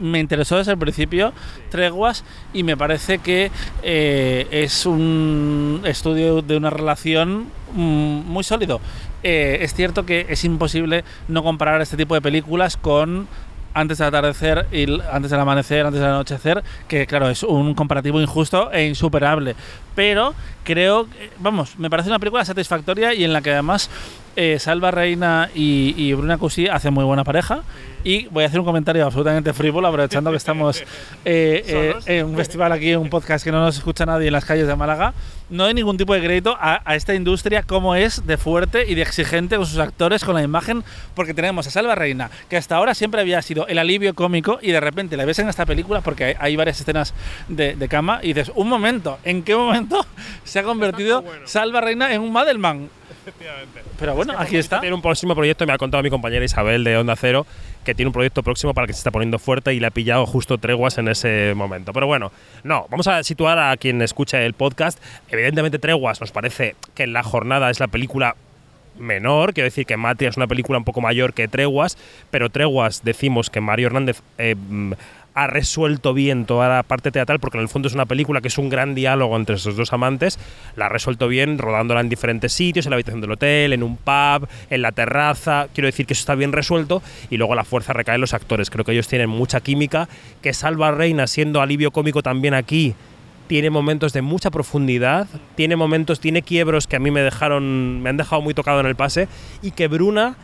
me 0.00 0.18
interesó 0.20 0.56
desde 0.56 0.72
el 0.72 0.78
principio 0.78 1.32
Treguas 1.70 2.24
y 2.52 2.62
me 2.62 2.76
parece 2.76 3.18
que 3.18 3.50
eh, 3.82 4.46
es 4.50 4.86
un 4.86 5.82
estudio 5.84 6.42
de 6.42 6.56
una 6.56 6.70
relación 6.70 7.46
mm, 7.74 7.80
muy 8.26 8.44
sólido. 8.44 8.80
Eh, 9.22 9.58
es 9.62 9.74
cierto 9.74 10.06
que 10.06 10.26
es 10.28 10.44
imposible 10.44 11.04
no 11.26 11.42
comparar 11.42 11.80
este 11.80 11.96
tipo 11.96 12.14
de 12.14 12.20
películas 12.22 12.76
con 12.76 13.26
antes 13.74 13.98
del 13.98 14.08
atardecer 14.08 14.66
y 14.72 14.86
antes 15.12 15.30
del 15.30 15.38
amanecer, 15.40 15.86
antes 15.86 16.00
del 16.00 16.10
anochecer, 16.10 16.64
que 16.88 17.06
claro, 17.06 17.28
es 17.28 17.42
un 17.42 17.74
comparativo 17.74 18.20
injusto 18.20 18.72
e 18.72 18.86
insuperable. 18.86 19.54
Pero 19.94 20.34
creo, 20.64 21.08
que- 21.08 21.30
vamos, 21.38 21.78
me 21.78 21.88
parece 21.90 22.08
una 22.08 22.18
película 22.18 22.44
satisfactoria 22.44 23.14
y 23.14 23.24
en 23.24 23.32
la 23.32 23.40
que 23.40 23.52
además 23.52 23.88
eh, 24.40 24.60
Salva 24.60 24.92
Reina 24.92 25.50
y, 25.52 25.94
y 25.96 26.14
Bruna 26.14 26.38
Cusí 26.38 26.68
hacen 26.68 26.94
muy 26.94 27.02
buena 27.02 27.24
pareja. 27.24 27.62
Y 28.04 28.26
voy 28.26 28.44
a 28.44 28.46
hacer 28.46 28.60
un 28.60 28.64
comentario 28.64 29.04
absolutamente 29.04 29.52
frívolo, 29.52 29.88
aprovechando 29.88 30.30
que 30.30 30.36
estamos 30.36 30.80
eh, 31.24 31.64
eh, 31.66 31.94
en 32.06 32.26
un 32.26 32.36
festival 32.36 32.70
aquí, 32.70 32.92
en 32.92 33.00
un 33.00 33.10
podcast 33.10 33.44
que 33.44 33.50
no 33.50 33.60
nos 33.60 33.76
escucha 33.76 34.06
nadie 34.06 34.28
en 34.28 34.32
las 34.32 34.44
calles 34.44 34.68
de 34.68 34.76
Málaga. 34.76 35.12
No 35.50 35.64
hay 35.64 35.74
ningún 35.74 35.96
tipo 35.96 36.14
de 36.14 36.20
crédito 36.20 36.56
a, 36.60 36.80
a 36.84 36.94
esta 36.94 37.16
industria 37.16 37.64
como 37.64 37.96
es 37.96 38.28
de 38.28 38.36
fuerte 38.36 38.88
y 38.88 38.94
de 38.94 39.02
exigente 39.02 39.56
con 39.56 39.66
sus 39.66 39.80
actores, 39.80 40.22
con 40.22 40.36
la 40.36 40.42
imagen, 40.44 40.84
porque 41.16 41.34
tenemos 41.34 41.66
a 41.66 41.70
Salva 41.70 41.96
Reina, 41.96 42.30
que 42.48 42.56
hasta 42.56 42.76
ahora 42.76 42.94
siempre 42.94 43.20
había 43.20 43.42
sido 43.42 43.66
el 43.66 43.78
alivio 43.78 44.14
cómico 44.14 44.60
y 44.62 44.70
de 44.70 44.78
repente 44.78 45.16
la 45.16 45.24
ves 45.24 45.40
en 45.40 45.48
esta 45.48 45.66
película, 45.66 46.00
porque 46.00 46.24
hay, 46.24 46.34
hay 46.38 46.54
varias 46.54 46.80
escenas 46.80 47.12
de, 47.48 47.74
de 47.74 47.88
cama, 47.88 48.20
y 48.22 48.34
dices, 48.34 48.52
un 48.54 48.68
momento, 48.68 49.18
¿en 49.24 49.42
qué 49.42 49.56
momento 49.56 50.06
se 50.44 50.60
ha 50.60 50.62
convertido 50.62 51.24
Salva 51.44 51.80
Reina 51.80 52.12
en 52.14 52.20
un 52.20 52.32
Madelman? 52.32 52.88
Pero 53.98 54.14
bueno, 54.14 54.34
aquí 54.36 54.56
está. 54.56 54.80
Tiene 54.80 54.94
un 54.94 55.02
próximo 55.02 55.34
proyecto, 55.34 55.66
me 55.66 55.72
ha 55.72 55.78
contado 55.78 56.02
mi 56.02 56.10
compañera 56.10 56.44
Isabel 56.44 56.84
de 56.84 56.96
Onda 56.96 57.16
Cero, 57.16 57.46
que 57.84 57.94
tiene 57.94 58.08
un 58.08 58.12
proyecto 58.12 58.42
próximo 58.42 58.74
para 58.74 58.86
que 58.86 58.92
se 58.92 58.98
está 58.98 59.10
poniendo 59.10 59.38
fuerte 59.38 59.74
y 59.74 59.80
le 59.80 59.86
ha 59.86 59.90
pillado 59.90 60.26
justo 60.26 60.58
treguas 60.58 60.98
en 60.98 61.08
ese 61.08 61.54
momento. 61.54 61.92
Pero 61.92 62.06
bueno, 62.06 62.32
no, 62.64 62.86
vamos 62.90 63.06
a 63.06 63.22
situar 63.22 63.58
a 63.58 63.76
quien 63.76 64.02
escucha 64.02 64.42
el 64.42 64.54
podcast. 64.54 65.02
Evidentemente, 65.30 65.78
Treguas 65.78 66.20
nos 66.20 66.32
parece 66.32 66.76
que 66.94 67.04
en 67.04 67.12
la 67.12 67.22
jornada 67.22 67.70
es 67.70 67.80
la 67.80 67.88
película 67.88 68.36
menor, 68.98 69.54
quiero 69.54 69.66
decir 69.66 69.86
que 69.86 69.96
Matria 69.96 70.28
es 70.28 70.36
una 70.36 70.46
película 70.46 70.78
un 70.78 70.84
poco 70.84 71.00
mayor 71.00 71.32
que 71.32 71.48
Treguas, 71.48 71.96
pero 72.30 72.50
Treguas 72.50 73.04
decimos 73.04 73.50
que 73.50 73.60
Mario 73.60 73.86
Hernández 73.86 74.22
eh, 74.38 74.54
mm, 74.56 74.92
ha 75.38 75.46
resuelto 75.46 76.14
bien 76.14 76.46
toda 76.46 76.68
la 76.68 76.82
parte 76.82 77.12
teatral, 77.12 77.38
porque 77.38 77.58
en 77.58 77.62
el 77.62 77.68
fondo 77.68 77.86
es 77.86 77.94
una 77.94 78.06
película 78.06 78.40
que 78.40 78.48
es 78.48 78.58
un 78.58 78.68
gran 78.68 78.96
diálogo 78.96 79.36
entre 79.36 79.54
esos 79.54 79.76
dos 79.76 79.92
amantes, 79.92 80.36
la 80.74 80.86
ha 80.86 80.88
resuelto 80.88 81.28
bien 81.28 81.58
rodándola 81.58 82.00
en 82.00 82.08
diferentes 82.08 82.52
sitios, 82.52 82.86
en 82.86 82.90
la 82.90 82.96
habitación 82.96 83.20
del 83.20 83.30
hotel, 83.30 83.72
en 83.72 83.84
un 83.84 83.96
pub, 83.96 84.48
en 84.68 84.82
la 84.82 84.90
terraza, 84.90 85.68
quiero 85.72 85.86
decir 85.86 86.06
que 86.06 86.14
eso 86.14 86.22
está 86.22 86.34
bien 86.34 86.50
resuelto, 86.50 87.04
y 87.30 87.36
luego 87.36 87.54
la 87.54 87.62
fuerza 87.62 87.92
recae 87.92 88.16
en 88.16 88.20
los 88.20 88.34
actores, 88.34 88.68
creo 88.68 88.84
que 88.84 88.90
ellos 88.90 89.06
tienen 89.06 89.30
mucha 89.30 89.60
química, 89.60 90.08
que 90.42 90.52
Salva 90.52 90.90
Reina 90.90 91.28
siendo 91.28 91.60
alivio 91.60 91.92
cómico 91.92 92.20
también 92.20 92.54
aquí, 92.54 92.96
tiene 93.46 93.70
momentos 93.70 94.12
de 94.12 94.22
mucha 94.22 94.50
profundidad, 94.50 95.28
tiene 95.54 95.76
momentos, 95.76 96.18
tiene 96.18 96.42
quiebros 96.42 96.88
que 96.88 96.96
a 96.96 96.98
mí 96.98 97.12
me 97.12 97.22
dejaron, 97.22 98.02
me 98.02 98.10
han 98.10 98.16
dejado 98.16 98.42
muy 98.42 98.54
tocado 98.54 98.80
en 98.80 98.86
el 98.86 98.96
pase 98.96 99.28
y 99.62 99.70
que 99.70 99.86
Bruna 99.86 100.36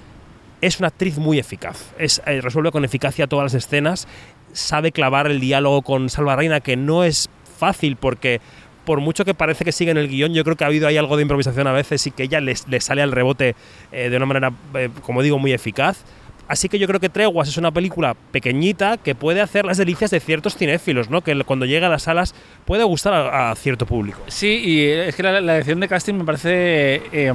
es 0.67 0.79
una 0.79 0.89
actriz 0.89 1.19
muy 1.19 1.39
eficaz, 1.39 1.93
es, 1.99 2.23
eh, 2.27 2.41
resuelve 2.41 2.71
con 2.71 2.85
eficacia 2.87 3.27
todas 3.27 3.53
las 3.53 3.65
escenas, 3.65 4.09
sabe 4.55 4.93
clavar 4.93 5.27
el 5.27 5.41
diálogo 5.41 5.83
con 5.83 6.09
Salva 6.09 6.37
Reina 6.37 6.61
que 6.61 6.77
no 6.77 7.05
es 7.05 7.29
fácil 7.59 7.97
porque 7.97 8.41
por 8.85 9.01
mucho 9.01 9.25
que 9.25 9.35
parece 9.35 9.65
que 9.65 9.73
sigue 9.73 9.91
en 9.91 9.97
el 9.97 10.09
guion, 10.09 10.35
yo 10.35 10.45
creo 10.45 10.57
que 10.57 10.65
ha 10.65 10.67
habido 10.67 10.87
ahí 10.87 10.97
algo 10.97 11.17
de 11.17 11.23
improvisación 11.23 11.67
a 11.67 11.73
veces 11.73 12.07
y 12.07 12.11
que 12.11 12.25
ella 12.25 12.41
le 12.41 12.81
sale 12.81 13.03
al 13.03 13.13
rebote 13.13 13.57
eh, 13.93 14.11
de 14.11 14.17
una 14.17 14.27
manera, 14.27 14.53
eh, 14.75 14.91
como 15.03 15.23
digo, 15.23 15.39
muy 15.39 15.53
eficaz. 15.53 16.05
Así 16.47 16.69
que 16.69 16.79
yo 16.79 16.87
creo 16.87 17.01
que 17.01 17.09
Treguas 17.09 17.49
es 17.49 17.57
una 17.57 17.73
película 17.73 18.15
pequeñita 18.31 18.99
que 18.99 19.15
puede 19.15 19.41
hacer 19.41 19.65
las 19.65 19.79
delicias 19.79 20.11
de 20.11 20.21
ciertos 20.21 20.57
cinéfilos, 20.57 21.09
¿no? 21.09 21.23
Que 21.23 21.43
cuando 21.45 21.65
llega 21.65 21.87
a 21.87 21.91
las 21.91 22.03
salas 22.03 22.35
puede 22.67 22.85
gustar 22.85 23.15
a, 23.15 23.55
cierto 23.55 23.87
público. 23.87 24.21
Sí, 24.27 24.61
y 24.63 24.83
es 24.83 25.17
que 25.17 25.23
la, 25.23 25.41
la 25.41 25.55
elección 25.55 25.81
de 25.81 25.89
casting 25.89 26.15
me 26.15 26.25
parece 26.25 27.03
eh, 27.13 27.33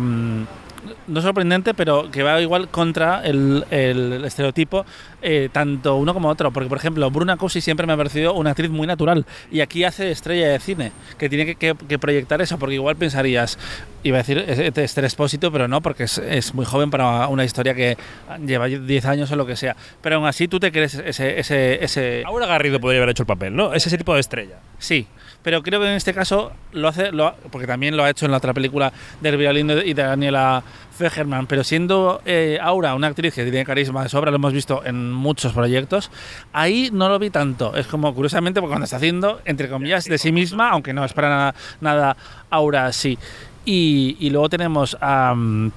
no 1.07 1.21
sorprendente, 1.21 1.73
pero 1.73 2.09
que 2.11 2.23
va 2.23 2.39
igual 2.41 2.69
contra 2.69 3.21
el, 3.25 3.65
el 3.69 4.23
estereotipo, 4.25 4.85
eh, 5.21 5.49
tanto 5.51 5.95
uno 5.95 6.13
como 6.13 6.29
otro. 6.29 6.51
Porque, 6.51 6.69
por 6.69 6.77
ejemplo, 6.77 7.09
Bruna 7.11 7.37
Cosi 7.37 7.61
siempre 7.61 7.85
me 7.87 7.93
ha 7.93 7.97
parecido 7.97 8.33
una 8.33 8.51
actriz 8.51 8.69
muy 8.69 8.87
natural 8.87 9.25
y 9.51 9.61
aquí 9.61 9.83
hace 9.83 10.11
estrella 10.11 10.49
de 10.49 10.59
cine, 10.59 10.91
que 11.17 11.29
tiene 11.29 11.55
que, 11.55 11.75
proyectar 11.99 12.41
eso, 12.41 12.57
porque 12.57 12.75
igual 12.75 12.95
pensarías, 12.95 13.57
iba 14.03 14.17
a 14.17 14.21
decir 14.21 14.37
es- 14.47 14.77
Esther 14.77 15.03
Expósito, 15.03 15.51
pero 15.51 15.67
no, 15.67 15.81
porque 15.81 16.03
es, 16.03 16.17
es 16.17 16.53
muy 16.53 16.65
joven 16.65 16.89
para 16.89 17.27
una 17.27 17.43
historia 17.43 17.73
que 17.73 17.97
lleva 18.45 18.67
10 18.67 19.05
años 19.05 19.31
o 19.31 19.35
lo 19.35 19.45
que 19.45 19.55
sea. 19.55 19.75
Pero 20.01 20.17
aún 20.17 20.25
así 20.25 20.47
tú 20.47 20.59
te 20.59 20.71
crees 20.71 20.93
ese, 20.95 21.39
ese, 21.39 21.83
ese, 21.83 22.23
Ahora 22.25 22.45
Garrido 22.45 22.79
podría 22.79 22.99
haber 22.99 23.09
hecho 23.09 23.23
el 23.23 23.27
papel, 23.27 23.55
¿no? 23.55 23.73
Es 23.73 23.85
ese 23.87 23.97
tipo 23.97 24.13
de 24.13 24.21
estrella. 24.21 24.57
Sí, 24.79 25.05
pero 25.43 25.63
creo 25.63 25.79
que 25.79 25.87
en 25.87 25.93
este 25.93 26.13
caso 26.13 26.51
lo 26.73 26.87
hace, 26.87 27.11
lo 27.11 27.33
porque 27.51 27.67
también 27.67 27.95
lo 27.95 28.03
ha 28.03 28.09
hecho 28.09 28.25
en 28.25 28.31
la 28.31 28.37
otra 28.37 28.53
película 28.53 28.91
de 29.21 29.29
Elvira 29.29 29.53
Lindo 29.53 29.81
y 29.81 29.93
de 29.93 30.03
Daniela 30.03 30.63
Fegerman, 30.97 31.47
pero 31.47 31.63
siendo 31.63 32.21
eh, 32.25 32.59
Aura 32.61 32.93
una 32.95 33.07
actriz 33.07 33.33
que 33.33 33.43
tiene 33.43 33.63
carisma 33.65 34.03
de 34.03 34.09
sobra, 34.09 34.31
lo 34.31 34.35
hemos 34.35 34.53
visto 34.53 34.83
en 34.85 35.11
muchos 35.11 35.53
proyectos, 35.53 36.11
ahí 36.51 36.89
no 36.91 37.07
lo 37.07 37.19
vi 37.19 37.29
tanto. 37.29 37.75
Es 37.75 37.87
como, 37.87 38.13
curiosamente, 38.13 38.59
porque 38.59 38.71
cuando 38.71 38.85
está 38.85 38.97
haciendo, 38.97 39.41
entre 39.45 39.69
comillas, 39.69 40.05
de 40.05 40.17
sí 40.17 40.31
misma, 40.31 40.69
aunque 40.71 40.93
no 40.93 41.05
es 41.05 41.13
para 41.13 41.29
nada, 41.29 41.55
nada 41.79 42.17
Aura 42.49 42.85
así. 42.85 43.17
Y, 43.65 44.17
y 44.19 44.29
luego 44.29 44.49
tenemos 44.49 44.97
a... 44.99 45.33
mm, 45.35 45.71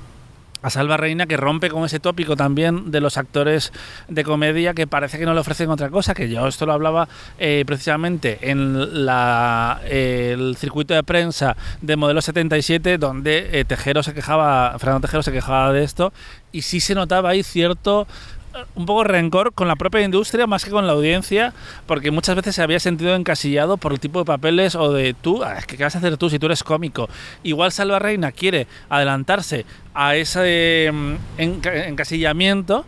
a 0.62 0.70
Salva 0.70 0.96
Reina 0.96 1.26
que 1.26 1.36
rompe 1.36 1.68
con 1.68 1.84
ese 1.84 2.00
tópico 2.00 2.36
también 2.36 2.90
de 2.90 3.00
los 3.00 3.16
actores 3.16 3.72
de 4.08 4.24
comedia 4.24 4.74
que 4.74 4.86
parece 4.86 5.18
que 5.18 5.26
no 5.26 5.34
le 5.34 5.40
ofrecen 5.40 5.70
otra 5.70 5.90
cosa, 5.90 6.14
que 6.14 6.28
yo 6.28 6.46
esto 6.46 6.66
lo 6.66 6.72
hablaba 6.72 7.08
eh, 7.38 7.64
precisamente 7.66 8.38
en 8.42 8.76
eh, 8.78 10.30
el 10.32 10.56
circuito 10.56 10.94
de 10.94 11.02
prensa 11.02 11.56
de 11.80 11.96
Modelo 11.96 12.22
77 12.22 12.98
donde 12.98 13.60
eh, 13.60 13.64
Tejero 13.64 14.02
se 14.02 14.14
quejaba, 14.14 14.78
Fernando 14.78 15.06
Tejero 15.06 15.22
se 15.22 15.32
quejaba 15.32 15.72
de 15.72 15.84
esto 15.84 16.12
y 16.52 16.62
sí 16.62 16.80
se 16.80 16.94
notaba 16.94 17.30
ahí 17.30 17.42
cierto 17.42 18.06
un 18.74 18.86
poco 18.86 19.04
rencor 19.04 19.52
con 19.52 19.68
la 19.68 19.76
propia 19.76 20.02
industria 20.02 20.46
más 20.46 20.64
que 20.64 20.70
con 20.70 20.86
la 20.86 20.92
audiencia, 20.92 21.52
porque 21.86 22.10
muchas 22.10 22.36
veces 22.36 22.54
se 22.54 22.62
había 22.62 22.80
sentido 22.80 23.14
encasillado 23.14 23.76
por 23.76 23.92
el 23.92 24.00
tipo 24.00 24.20
de 24.20 24.24
papeles 24.24 24.74
o 24.74 24.92
de 24.92 25.14
tú, 25.14 25.42
ah, 25.44 25.58
¿qué 25.66 25.76
vas 25.82 25.94
a 25.94 25.98
hacer 25.98 26.16
tú 26.16 26.30
si 26.30 26.38
tú 26.38 26.46
eres 26.46 26.62
cómico? 26.62 27.08
Igual 27.42 27.72
Salva 27.72 27.98
Reina 27.98 28.32
quiere 28.32 28.66
adelantarse 28.88 29.64
a 29.94 30.16
ese 30.16 30.90
mm, 30.92 31.14
encasillamiento 31.38 32.84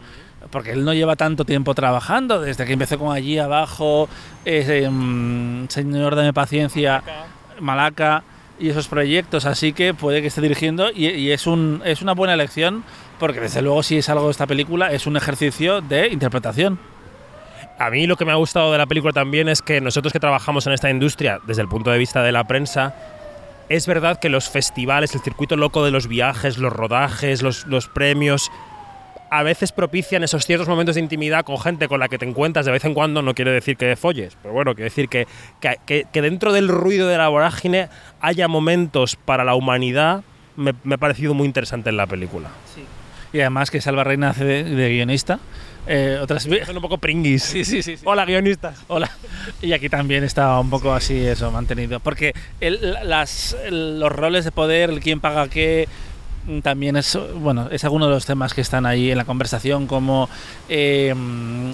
porque 0.50 0.72
él 0.72 0.84
no 0.84 0.94
lleva 0.94 1.16
tanto 1.16 1.44
tiempo 1.44 1.74
trabajando, 1.74 2.40
desde 2.40 2.64
que 2.64 2.74
empezó 2.74 2.98
con 2.98 3.14
allí 3.14 3.38
abajo, 3.38 4.08
mm, 4.46 5.64
Señor 5.68 6.14
de 6.16 6.32
Paciencia, 6.32 7.02
Malaca 7.60 8.22
y 8.58 8.70
esos 8.70 8.88
proyectos, 8.88 9.46
así 9.46 9.72
que 9.72 9.94
puede 9.94 10.20
que 10.20 10.28
esté 10.28 10.40
dirigiendo 10.40 10.90
y, 10.94 11.30
es, 11.30 11.46
un, 11.46 11.82
es 11.84 12.02
una 12.02 12.12
buena 12.12 12.34
elección 12.34 12.84
porque 13.18 13.40
desde 13.40 13.62
luego 13.62 13.82
si 13.82 13.98
es 13.98 14.08
algo 14.08 14.26
de 14.26 14.30
esta 14.32 14.46
película 14.46 14.92
es 14.92 15.06
un 15.06 15.16
ejercicio 15.16 15.80
de 15.80 16.08
interpretación. 16.08 16.78
A 17.78 17.90
mí 17.90 18.06
lo 18.06 18.16
que 18.16 18.24
me 18.24 18.32
ha 18.32 18.36
gustado 18.36 18.70
de 18.70 18.78
la 18.78 18.86
película 18.86 19.12
también 19.12 19.48
es 19.48 19.60
que 19.60 19.80
nosotros 19.80 20.12
que 20.12 20.20
trabajamos 20.20 20.66
en 20.66 20.72
esta 20.72 20.90
industria 20.90 21.40
desde 21.46 21.62
el 21.62 21.68
punto 21.68 21.90
de 21.90 21.98
vista 21.98 22.22
de 22.22 22.30
la 22.30 22.44
prensa, 22.44 22.94
es 23.68 23.86
verdad 23.86 24.20
que 24.20 24.28
los 24.28 24.48
festivales, 24.48 25.14
el 25.14 25.22
circuito 25.22 25.56
loco 25.56 25.84
de 25.84 25.90
los 25.90 26.06
viajes, 26.06 26.58
los 26.58 26.72
rodajes, 26.72 27.42
los, 27.42 27.66
los 27.66 27.88
premios, 27.88 28.50
a 29.30 29.42
veces 29.42 29.72
propician 29.72 30.22
esos 30.22 30.46
ciertos 30.46 30.68
momentos 30.68 30.94
de 30.94 31.00
intimidad 31.00 31.44
con 31.44 31.58
gente 31.58 31.88
con 31.88 31.98
la 31.98 32.08
que 32.08 32.18
te 32.18 32.24
encuentras 32.24 32.66
de 32.66 32.72
vez 32.72 32.84
en 32.84 32.94
cuando, 32.94 33.20
no 33.20 33.34
quiere 33.34 33.50
decir 33.50 33.76
que 33.76 33.96
folles, 33.96 34.36
pero 34.40 34.54
bueno, 34.54 34.74
quiere 34.74 34.90
decir 34.90 35.08
que, 35.08 35.26
que, 35.60 36.22
dentro 36.22 36.52
del 36.52 36.68
ruido 36.68 37.08
de 37.08 37.18
la 37.18 37.28
vorágine 37.28 37.88
haya 38.20 38.46
momentos 38.46 39.16
para 39.16 39.42
la 39.42 39.56
humanidad, 39.56 40.22
me, 40.56 40.72
ha 40.92 40.96
parecido 40.98 41.34
muy 41.34 41.46
interesante 41.46 41.90
en 41.90 41.96
la 41.96 42.06
película. 42.06 42.50
Sí. 42.72 42.84
Y 43.34 43.40
además 43.40 43.68
que 43.72 43.80
Salva 43.80 44.04
Reina 44.04 44.30
hace 44.30 44.44
de, 44.44 44.88
guionista. 44.90 45.40
Eh, 45.88 46.20
otras 46.22 46.44
Son 46.44 46.76
un 46.76 46.80
poco 46.80 46.98
pringuis. 46.98 47.42
Sí, 47.42 47.64
sí, 47.64 47.82
sí, 47.82 47.96
Hola, 48.04 48.24
guionistas. 48.24 48.78
Hola. 48.86 49.10
Y 49.60 49.72
aquí 49.72 49.88
también 49.88 50.22
está 50.22 50.60
un 50.60 50.70
poco 50.70 50.94
así 50.94 51.18
eso, 51.26 51.50
mantenido. 51.50 51.98
Porque 51.98 52.32
las, 52.60 53.56
los 53.68 54.12
roles 54.12 54.44
de 54.44 54.52
poder, 54.52 54.90
el 54.90 55.00
quién 55.00 55.18
paga 55.18 55.48
qué, 55.48 55.88
también 56.62 56.94
es, 56.94 57.18
bueno, 57.34 57.68
es 57.72 57.82
alguno 57.82 58.06
de 58.06 58.12
los 58.12 58.24
temas 58.24 58.54
que 58.54 58.60
están 58.60 58.86
ahí 58.86 59.10
en 59.10 59.18
la 59.18 59.24
conversación, 59.24 59.88
como 59.88 60.28
em, 60.68 61.72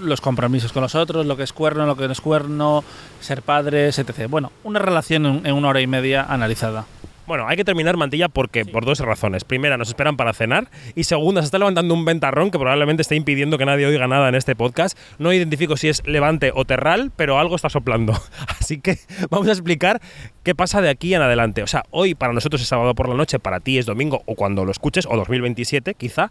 los 0.00 0.22
compromisos 0.22 0.72
con 0.72 0.80
los 0.80 0.94
otros, 0.94 1.26
lo 1.26 1.36
que 1.36 1.42
es 1.42 1.52
cuerno, 1.52 1.84
lo 1.84 1.96
que 1.96 2.06
no 2.06 2.12
es 2.12 2.22
cuerno, 2.22 2.82
ser 3.20 3.42
padres, 3.42 3.98
etc. 3.98 4.26
Bueno, 4.26 4.52
una 4.64 4.78
relación 4.78 5.42
en 5.44 5.52
una 5.52 5.68
hora 5.68 5.82
y 5.82 5.86
media 5.86 6.22
analizada. 6.22 6.86
Bueno, 7.26 7.48
hay 7.48 7.56
que 7.56 7.64
terminar 7.64 7.96
mantilla 7.96 8.28
porque 8.28 8.64
por 8.64 8.84
dos 8.84 9.00
razones. 9.00 9.42
Primera, 9.42 9.76
nos 9.76 9.88
esperan 9.88 10.16
para 10.16 10.32
cenar 10.32 10.70
y 10.94 11.04
segunda, 11.04 11.42
se 11.42 11.46
está 11.46 11.58
levantando 11.58 11.92
un 11.92 12.04
ventarrón 12.04 12.52
que 12.52 12.58
probablemente 12.58 13.02
esté 13.02 13.16
impidiendo 13.16 13.58
que 13.58 13.66
nadie 13.66 13.84
oiga 13.86 14.06
nada 14.06 14.28
en 14.28 14.36
este 14.36 14.54
podcast. 14.54 14.96
No 15.18 15.32
identifico 15.32 15.76
si 15.76 15.88
es 15.88 16.06
levante 16.06 16.52
o 16.54 16.64
terral, 16.64 17.10
pero 17.16 17.38
algo 17.38 17.56
está 17.56 17.68
soplando. 17.68 18.12
Así 18.60 18.80
que 18.80 18.98
vamos 19.30 19.48
a 19.48 19.52
explicar 19.52 20.00
qué 20.44 20.54
pasa 20.54 20.80
de 20.80 20.88
aquí 20.88 21.14
en 21.14 21.22
adelante. 21.22 21.64
O 21.64 21.66
sea, 21.66 21.82
hoy 21.90 22.14
para 22.14 22.32
nosotros 22.32 22.62
es 22.62 22.68
sábado 22.68 22.94
por 22.94 23.08
la 23.08 23.16
noche, 23.16 23.40
para 23.40 23.58
ti 23.58 23.78
es 23.78 23.86
domingo 23.86 24.22
o 24.26 24.36
cuando 24.36 24.64
lo 24.64 24.70
escuches, 24.70 25.06
o 25.06 25.16
2027 25.16 25.94
quizá. 25.94 26.30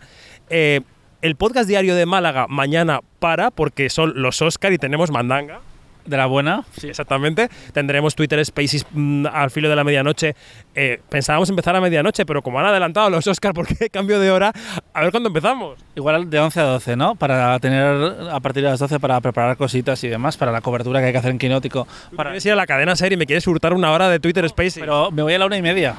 Eh, 0.49 0.79
el 1.21 1.35
podcast 1.35 1.67
diario 1.67 1.95
de 1.95 2.05
Málaga 2.05 2.47
mañana 2.47 3.01
para 3.19 3.51
porque 3.51 3.89
son 3.89 4.13
los 4.21 4.41
Oscar 4.41 4.71
y 4.71 4.77
tenemos 4.77 5.11
mandanga. 5.11 5.59
De 6.05 6.17
la 6.17 6.27
buena. 6.27 6.63
Sí, 6.77 6.87
exactamente. 6.87 7.49
Tendremos 7.73 8.15
Twitter 8.15 8.43
Spaces 8.45 8.85
mm, 8.91 9.25
al 9.31 9.49
filo 9.49 9.69
de 9.69 9.75
la 9.75 9.83
medianoche. 9.83 10.35
Eh, 10.75 10.99
pensábamos 11.09 11.49
empezar 11.49 11.75
a 11.75 11.81
medianoche, 11.81 12.25
pero 12.25 12.41
como 12.41 12.59
han 12.59 12.67
adelantado 12.67 13.09
los 13.09 13.25
Oscars 13.25 13.53
porque 13.55 13.89
cambio 13.89 14.19
de 14.19 14.31
hora, 14.31 14.51
a 14.93 15.01
ver 15.01 15.11
cuándo 15.11 15.29
empezamos. 15.29 15.79
Igual 15.95 16.29
de 16.29 16.39
11 16.39 16.59
a 16.59 16.63
12, 16.63 16.95
¿no? 16.95 17.15
Para 17.15 17.57
tener 17.59 18.29
a 18.31 18.39
partir 18.39 18.63
de 18.63 18.69
las 18.69 18.79
12 18.79 18.99
para 18.99 19.19
preparar 19.21 19.57
cositas 19.57 20.03
y 20.03 20.07
demás, 20.07 20.37
para 20.37 20.51
la 20.51 20.61
cobertura 20.61 20.99
que 20.99 21.07
hay 21.07 21.11
que 21.11 21.17
hacer 21.17 21.31
en 21.31 21.39
Quinótico. 21.39 21.87
Para... 22.15 22.31
Quieres 22.31 22.45
ir 22.45 22.51
a 22.51 22.55
la 22.55 22.67
cadena 22.67 22.95
serie 22.95 23.15
y 23.15 23.17
me 23.17 23.25
quieres 23.25 23.47
hurtar 23.47 23.73
una 23.73 23.91
hora 23.91 24.09
de 24.09 24.19
Twitter 24.19 24.47
Spaces. 24.47 24.77
Pero 24.79 25.11
me 25.11 25.23
voy 25.23 25.33
a 25.33 25.39
la 25.39 25.45
una 25.45 25.57
y 25.57 25.61
media. 25.61 25.95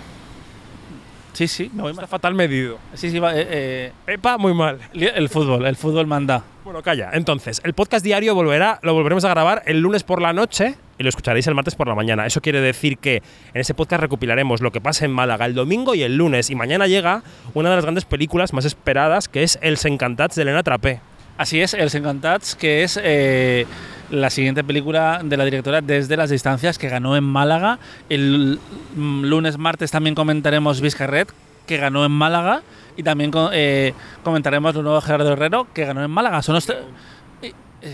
Sí, 1.37 1.49
sí, 1.49 1.71
me 1.75 1.83
voy 1.83 1.93
Está 1.93 2.07
fatal 2.07 2.35
medido. 2.35 2.79
Sí, 2.95 3.11
sí, 3.11 3.19
va, 3.19 3.37
eh, 3.37 3.47
eh, 3.51 3.93
Epa, 4.07 4.39
muy 4.39 4.55
mal. 4.55 4.79
El 4.95 5.29
fútbol, 5.29 5.67
el 5.67 5.77
fútbol 5.77 6.07
manda. 6.07 6.43
Bueno, 6.65 6.81
calla. 6.83 7.11
Entonces, 7.13 7.61
el 7.63 7.75
podcast 7.75 8.03
diario 8.03 8.35
volverá, 8.35 8.79
lo 8.83 8.95
volveremos 8.95 9.23
a 9.27 9.29
grabar 9.29 9.63
el 9.67 9.81
lunes 9.81 10.03
por 10.03 10.23
la 10.23 10.33
noche 10.33 10.77
y 10.97 11.03
lo 11.03 11.11
escucharéis 11.11 11.47
el 11.47 11.55
martes 11.55 11.75
por 11.75 11.89
la 11.89 11.95
mañana. 11.95 12.25
Eso 12.25 12.41
quiere 12.41 12.63
decir 12.63 12.97
que 12.97 13.17
en 13.53 13.61
ese 13.61 13.75
podcast 13.75 14.01
recopilaremos 14.01 14.63
lo 14.63 14.73
que 14.73 14.81
pasa 14.81 15.05
en 15.05 15.11
Málaga 15.11 15.45
el 15.45 15.53
domingo 15.53 15.95
y 15.95 16.05
el 16.05 16.17
lunes. 16.17 16.49
Y 16.49 16.55
mañana 16.55 16.87
llega 16.87 17.23
una 17.53 17.69
de 17.69 17.77
las 17.77 17.85
grandes 17.85 18.07
películas 18.07 18.55
más 18.55 18.65
esperadas, 18.65 19.29
que 19.29 19.43
es 19.43 19.59
El 19.61 19.77
Encantats 19.85 20.37
de 20.37 20.43
Elena 20.43 20.63
Trapé. 20.63 21.01
Así 21.39 21.61
es, 21.61 21.75
El 21.75 21.91
Encantats, 21.93 22.55
que 22.55 22.83
es 22.83 22.99
eh, 23.03 23.67
la 24.11 24.31
siguiente 24.31 24.65
película 24.65 25.21
de 25.23 25.37
la 25.37 25.45
directora 25.45 25.83
Desde 25.83 26.17
las 26.17 26.31
Distancias, 26.31 26.79
que 26.79 26.89
ganó 26.89 27.15
en 27.15 27.25
Málaga. 27.25 27.79
El 28.09 28.59
lunes, 28.97 29.59
martes 29.59 29.91
también 29.91 30.15
comentaremos 30.15 30.81
Vizcarret, 30.81 31.29
que 31.67 31.77
ganó 31.77 32.07
en 32.07 32.13
Málaga. 32.13 32.63
Y 32.97 33.03
también 33.03 33.31
eh, 33.53 33.93
comentaremos 34.23 34.75
lo 34.75 34.83
nuevo 34.83 35.01
Gerardo 35.03 35.33
Herrero, 35.33 35.67
que 35.75 35.85
ganó 35.85 36.03
en 36.03 36.11
Málaga. 36.11 36.41
Son 36.41 36.55
los 36.55 36.73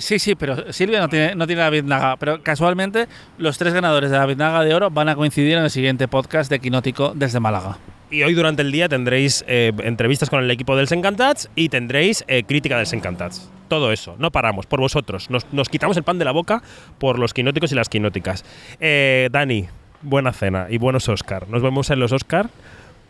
Sí, 0.00 0.18
sí, 0.18 0.34
pero 0.34 0.72
Silvia 0.72 1.00
no 1.00 1.08
tiene, 1.08 1.34
no 1.34 1.46
tiene 1.46 1.62
la 1.62 1.70
Vidnaga. 1.70 2.16
Pero 2.16 2.42
casualmente, 2.42 3.06
los 3.38 3.58
tres 3.58 3.74
ganadores 3.74 4.10
de 4.10 4.18
la 4.18 4.26
Vidnaga 4.26 4.64
de 4.64 4.74
Oro 4.74 4.90
van 4.90 5.08
a 5.08 5.14
coincidir 5.14 5.56
en 5.56 5.64
el 5.64 5.70
siguiente 5.70 6.08
podcast 6.08 6.50
de 6.50 6.60
Quinótico 6.60 7.12
desde 7.14 7.40
Málaga. 7.40 7.78
Y 8.10 8.22
hoy 8.22 8.34
durante 8.34 8.62
el 8.62 8.70
día 8.70 8.88
tendréis 8.88 9.44
eh, 9.48 9.72
entrevistas 9.84 10.28
con 10.28 10.42
el 10.42 10.50
equipo 10.50 10.76
del 10.76 10.86
Sencantats 10.86 11.48
y 11.54 11.68
tendréis 11.70 12.24
crítica 12.46 12.76
del 12.76 12.86
Sencantats 12.86 13.50
todo 13.72 13.90
eso. 13.90 14.16
No 14.18 14.30
paramos, 14.30 14.66
por 14.66 14.80
vosotros. 14.80 15.30
Nos, 15.30 15.68
quitamos 15.70 15.96
el 15.96 16.02
pan 16.02 16.18
de 16.18 16.26
la 16.26 16.32
boca 16.32 16.62
por 16.98 17.18
los 17.18 17.32
quinóticos 17.32 17.72
y 17.72 17.74
las 17.74 17.88
quinóticas. 17.88 18.44
Eh, 18.80 19.30
Dani, 19.32 19.66
buena 20.02 20.34
cena 20.34 20.66
y 20.68 20.76
buenos 20.76 21.08
Oscar. 21.08 21.48
Nos 21.48 21.62
vemos 21.62 21.88
en 21.88 21.98
los 21.98 22.12
Oscar, 22.12 22.50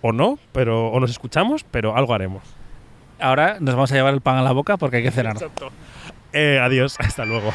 o 0.02 0.12
no, 0.12 0.38
pero 0.52 0.86
o 0.86 1.00
nos 1.00 1.10
escuchamos, 1.10 1.64
pero 1.68 1.96
algo 1.96 2.14
haremos. 2.14 2.44
Ahora 3.18 3.56
nos 3.58 3.74
vamos 3.74 3.90
a 3.90 3.96
llevar 3.96 4.14
el 4.14 4.20
pan 4.20 4.36
a 4.36 4.42
la 4.42 4.52
boca 4.52 4.76
porque 4.76 4.98
hay 4.98 5.02
que 5.02 5.10
cenar. 5.10 5.36
Eh, 6.32 6.58
adiós, 6.60 6.96
hasta 6.98 7.24
luego. 7.24 7.52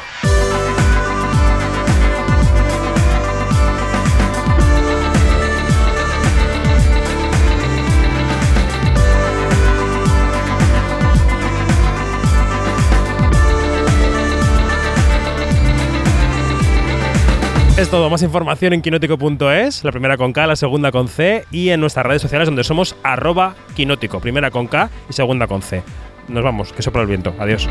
Es 17.78 17.88
todo, 17.90 18.10
más 18.10 18.22
información 18.22 18.72
en 18.72 18.82
quinótico.es, 18.82 19.84
la 19.84 19.92
primera 19.92 20.16
con 20.16 20.32
K, 20.32 20.48
la 20.48 20.56
segunda 20.56 20.90
con 20.90 21.06
C 21.06 21.44
y 21.52 21.68
en 21.68 21.80
nuestras 21.80 22.04
redes 22.04 22.20
sociales 22.20 22.48
donde 22.48 22.64
somos 22.64 22.96
arroba 23.04 23.54
quinótico, 23.76 24.18
primera 24.18 24.50
con 24.50 24.66
K 24.66 24.90
y 25.08 25.12
segunda 25.12 25.46
con 25.46 25.62
C. 25.62 25.84
Nos 26.26 26.42
vamos, 26.42 26.72
que 26.72 26.82
sopla 26.82 27.02
el 27.02 27.06
viento. 27.06 27.32
Adiós. 27.38 27.68